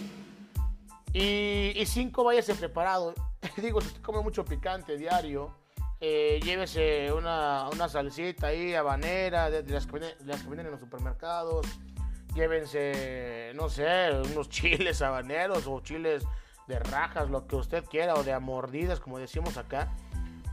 Y, 1.19 1.73
y 1.75 1.85
cinco, 1.87 2.23
váyase 2.23 2.53
preparado. 2.53 3.15
Digo, 3.57 3.81
si 3.81 3.87
usted 3.87 4.01
come 4.03 4.21
mucho 4.21 4.45
picante 4.45 4.97
diario, 4.97 5.51
eh, 5.99 6.39
llévese 6.43 7.11
una, 7.11 7.69
una, 7.73 7.89
salsita 7.89 8.47
ahí, 8.47 8.75
habanera, 8.75 9.49
de, 9.49 9.63
las, 9.63 9.87
que 9.87 9.93
vienen, 9.93 10.15
las 10.27 10.43
que 10.43 10.53
en 10.53 10.69
los 10.69 10.79
supermercados. 10.79 11.65
Llévense, 12.35 13.51
no 13.55 13.67
sé, 13.67 14.11
unos 14.31 14.47
chiles 14.51 15.01
habaneros 15.01 15.65
o 15.65 15.79
chiles 15.79 16.23
de 16.67 16.77
rajas, 16.77 17.31
lo 17.31 17.47
que 17.47 17.55
usted 17.55 17.83
quiera, 17.85 18.13
o 18.13 18.21
de 18.21 18.33
amordidas, 18.33 18.99
como 18.99 19.17
decimos 19.17 19.57
acá. 19.57 19.91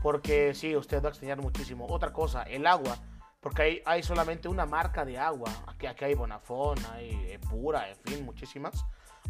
Porque 0.01 0.55
sí, 0.55 0.75
usted 0.75 0.99
va 0.99 1.09
a 1.09 1.11
extrañar 1.11 1.43
muchísimo. 1.43 1.85
Otra 1.87 2.11
cosa, 2.11 2.41
el 2.41 2.65
agua 2.65 2.97
porque 3.39 3.61
hay, 3.61 3.81
hay 3.85 4.01
solamente 4.01 4.47
una 4.47 4.65
marca 4.65 5.05
de 5.05 5.19
agua. 5.19 5.51
Aquí, 5.67 5.85
aquí 5.85 6.05
hay 6.05 6.15
Bonafón, 6.15 6.79
hay 6.91 7.37
Pura, 7.47 7.87
en 7.87 7.97
fin, 7.97 8.25
muchísimas. 8.25 8.83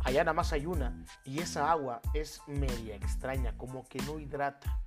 Allá 0.05 0.23
nada 0.23 0.33
más 0.33 0.53
hay 0.53 0.67
una. 0.67 1.03
Y 1.25 1.39
esa 1.39 1.71
agua 1.71 1.99
es 2.13 2.39
media 2.45 2.95
extraña, 2.95 3.57
como 3.57 3.87
que 3.89 3.97
no 4.03 4.19
hidrata. 4.19 4.79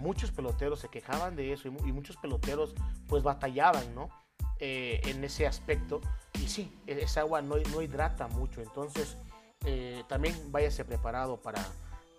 Muchos 0.00 0.32
peloteros 0.32 0.80
se 0.80 0.88
quejaban 0.88 1.36
de 1.36 1.52
eso 1.52 1.68
y, 1.68 1.70
muchos 1.70 2.16
peloteros 2.16 2.74
pues 3.06 3.22
batallaban, 3.22 3.94
¿no? 3.94 4.10
Eh, 4.58 5.00
en 5.04 5.22
ese 5.22 5.46
aspecto. 5.46 6.00
Y 6.34 6.48
sí, 6.48 6.76
e, 6.88 7.00
esa 7.02 7.20
agua 7.20 7.40
no, 7.40 7.54
no 7.56 7.82
hidrata 7.82 8.26
mucho. 8.26 8.60
Entonces, 8.60 9.16
eh, 9.64 10.02
también 10.08 10.34
váyase 10.50 10.84
preparado 10.84 11.40
para, 11.40 11.64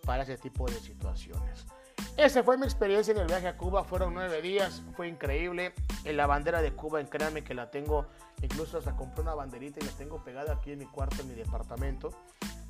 para 0.06 0.24
ese 0.24 0.38
tipo 0.38 0.66
de 0.66 0.80
situaciones. 0.80 1.66
Esa 2.18 2.44
fue 2.44 2.58
mi 2.58 2.66
experiencia 2.66 3.14
en 3.14 3.20
el 3.20 3.28
viaje 3.28 3.48
a 3.48 3.58
Cuba. 3.58 3.84
Fueron 3.84 4.14
nueve 4.14 4.42
días, 4.42 4.84
fue 4.96 5.08
increíble. 5.08 5.74
En 6.04 6.18
la 6.18 6.28
bandera 6.28 6.62
de 6.62 6.74
Cuba, 6.74 7.04
créanme 7.06 7.44
que 7.44 7.54
la 7.54 7.72
tengo, 7.72 8.08
incluso 8.42 8.78
hasta 8.78 8.96
compré 8.96 9.22
una 9.22 9.34
banderita 9.34 9.80
y 9.82 9.86
la 9.86 9.92
tengo 9.94 10.24
pegada 10.24 10.54
aquí 10.54 10.72
en 10.72 10.80
mi 10.80 10.86
cuarto, 10.86 11.22
en 11.22 11.30
mi 11.30 11.34
departamento, 11.34 12.12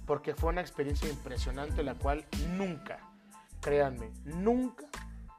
porque 0.06 0.36
fue 0.36 0.50
una 0.50 0.62
experiencia 0.62 1.10
impresionante, 1.10 1.84
la 1.84 1.96
cual 1.96 2.26
nunca, 2.50 3.00
créanme, 3.60 4.12
nunca 4.24 4.86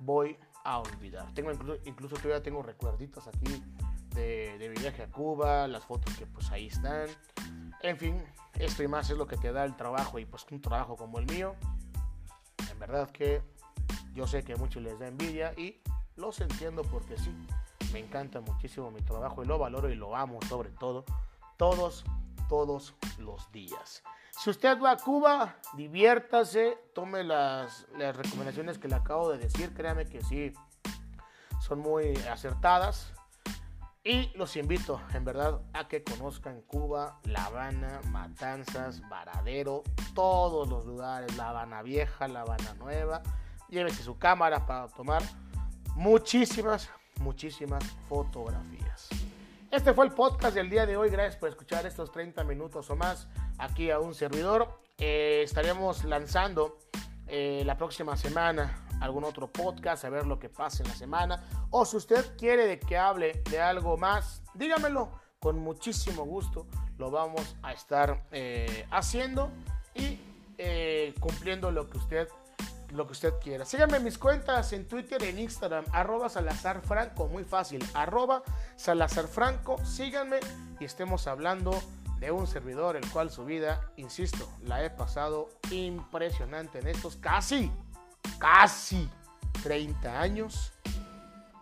voy 0.00 0.37
a 0.64 0.79
olvidar. 0.79 1.33
Tengo 1.35 1.53
incluso, 1.85 2.16
todavía 2.16 2.42
tengo 2.42 2.62
recuerditos 2.62 3.29
aquí 3.29 3.62
de, 4.14 4.59
de, 4.59 4.68
mi 4.70 4.76
viaje 4.76 5.05
a 5.05 5.07
Cuba, 5.09 5.68
las 5.68 5.85
fotos 5.85 6.16
que 6.16 6.26
pues 6.26 6.50
ahí 6.50 6.66
están. 6.66 7.09
En 7.83 7.96
fin, 7.96 8.22
esto 8.59 8.83
y 8.83 8.88
más 8.88 9.09
es 9.11 9.16
lo 9.16 9.26
que 9.26 9.37
te 9.37 9.53
da 9.53 9.64
el 9.64 9.76
trabajo 9.76 10.18
y 10.18 10.26
pues 10.26 10.46
un 10.50 10.61
trabajo 10.61 10.96
como 10.96 11.18
el 11.18 11.26
mío. 11.26 11.55
En 12.70 12.79
verdad 12.79 13.11
que 13.11 13.42
yo 14.12 14.27
sé 14.27 14.42
que 14.42 14.55
a 14.55 14.57
muchos 14.57 14.83
les 14.83 14.99
da 14.99 15.09
envidia 15.09 15.53
y 15.57 15.81
los 16.16 16.40
entiendo 16.40 16.83
porque 16.83 17.16
sí, 17.16 17.35
me 17.92 18.01
encanta 18.01 18.40
muchísimo 18.40 18.90
mi 18.90 19.01
trabajo 19.03 19.42
y 19.42 19.46
lo 19.46 19.59
valoro 19.59 19.90
y 19.90 19.94
lo 19.94 20.16
amo 20.16 20.38
sobre 20.49 20.70
todo, 20.70 21.05
todos, 21.57 22.05
todos 22.49 22.94
los 23.18 23.51
días. 23.53 24.03
Si 24.31 24.51
usted 24.51 24.81
va 24.81 24.92
a 24.92 24.96
Cuba, 24.96 25.57
diviértase, 25.75 26.79
tome 26.94 27.25
las, 27.25 27.87
las 27.99 28.16
recomendaciones 28.16 28.79
que 28.79 28.88
le 28.88 28.94
acabo 28.94 29.31
de 29.31 29.38
decir, 29.38 29.75
créame 29.75 30.07
que 30.07 30.23
sí, 30.23 30.53
son 31.61 31.81
muy 31.81 32.16
acertadas. 32.31 33.12
Y 34.03 34.31
los 34.35 34.57
invito, 34.57 34.99
en 35.12 35.27
verdad, 35.27 35.61
a 35.75 35.87
que 35.87 36.03
conozcan 36.03 36.62
Cuba, 36.62 37.20
La 37.25 37.44
Habana, 37.44 38.01
Matanzas, 38.07 39.07
Varadero, 39.11 39.83
todos 40.14 40.66
los 40.68 40.87
lugares, 40.87 41.37
La 41.37 41.51
Habana 41.51 41.83
Vieja, 41.83 42.27
La 42.27 42.40
Habana 42.40 42.73
Nueva. 42.79 43.23
Llévese 43.70 44.02
su 44.02 44.18
cámara 44.18 44.66
para 44.66 44.88
tomar 44.88 45.22
muchísimas, 45.94 46.90
muchísimas 47.20 47.85
fotografías. 48.09 49.09
Este 49.70 49.94
fue 49.94 50.06
el 50.06 50.12
podcast 50.12 50.56
del 50.56 50.68
día 50.68 50.87
de 50.87 50.96
hoy. 50.96 51.09
Gracias 51.09 51.37
por 51.37 51.48
escuchar 51.48 51.87
estos 51.87 52.11
30 52.11 52.42
minutos 52.42 52.90
o 52.90 52.96
más 52.96 53.28
aquí 53.59 53.92
a 53.92 54.00
un 54.00 54.12
servidor. 54.12 54.80
Eh, 54.98 55.42
estaremos 55.44 56.02
lanzando 56.02 56.78
eh, 57.28 57.62
la 57.64 57.76
próxima 57.76 58.16
semana 58.16 58.87
algún 59.00 59.22
otro 59.22 59.46
podcast, 59.46 60.04
a 60.04 60.11
ver 60.11 60.26
lo 60.26 60.40
que 60.40 60.48
pasa 60.48 60.83
en 60.83 60.88
la 60.88 60.96
semana. 60.96 61.44
O 61.70 61.85
si 61.85 61.96
usted 61.96 62.37
quiere 62.37 62.66
de 62.66 62.80
que 62.80 62.98
hable 62.98 63.40
de 63.48 63.61
algo 63.61 63.96
más, 63.96 64.42
dígamelo. 64.54 65.20
Con 65.38 65.61
muchísimo 65.61 66.24
gusto 66.24 66.66
lo 66.98 67.11
vamos 67.11 67.56
a 67.62 67.72
estar 67.72 68.26
eh, 68.33 68.87
haciendo 68.90 69.50
y 69.94 70.18
cumpliendo 71.18 71.70
lo 71.70 71.88
que 71.88 71.96
usted 71.96 72.28
lo 72.92 73.07
que 73.07 73.12
usted 73.12 73.35
quiera. 73.40 73.64
Síganme 73.64 73.98
en 73.98 74.05
mis 74.05 74.18
cuentas 74.18 74.72
en 74.72 74.87
Twitter, 74.87 75.22
en 75.22 75.38
Instagram, 75.38 75.85
arroba 75.92 76.29
Salazar 76.29 76.81
Franco, 76.83 77.29
muy 77.29 77.44
fácil, 77.44 77.85
arroba 77.94 78.42
Salazar 78.76 79.29
Franco, 79.29 79.85
síganme 79.85 80.40
y 80.79 80.85
estemos 80.85 81.26
hablando 81.26 81.72
de 82.18 82.31
un 82.31 82.46
servidor 82.46 82.96
el 82.96 83.11
cual 83.11 83.31
su 83.31 83.44
vida, 83.44 83.81
insisto, 83.96 84.48
la 84.62 84.85
he 84.85 84.90
pasado 84.90 85.48
impresionante 85.70 86.81
en 86.81 86.88
estos 86.88 87.16
casi 87.16 87.70
casi 88.38 89.09
30 89.62 90.20
años 90.20 90.72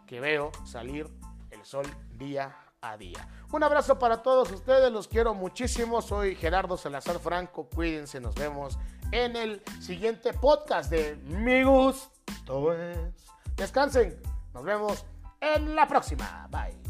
que 0.06 0.20
veo 0.20 0.50
salir 0.64 1.08
el 1.50 1.64
sol 1.64 1.86
día 2.12 2.56
a 2.80 2.96
día. 2.96 3.28
Un 3.52 3.62
abrazo 3.62 3.98
para 3.98 4.22
todos 4.22 4.50
ustedes, 4.50 4.92
los 4.92 5.08
quiero 5.08 5.34
muchísimo. 5.34 6.00
Soy 6.00 6.34
Gerardo 6.34 6.76
Salazar 6.76 7.18
Franco, 7.18 7.68
cuídense, 7.68 8.20
nos 8.20 8.34
vemos 8.34 8.78
en 9.12 9.36
el 9.36 9.62
siguiente 9.80 10.32
podcast 10.32 10.90
de 10.90 11.16
Mi 11.24 11.62
Gusto 11.62 12.72
es. 12.72 12.98
Descansen, 13.56 14.20
nos 14.54 14.64
vemos 14.64 15.04
en 15.40 15.74
la 15.74 15.86
próxima. 15.86 16.46
Bye. 16.50 16.87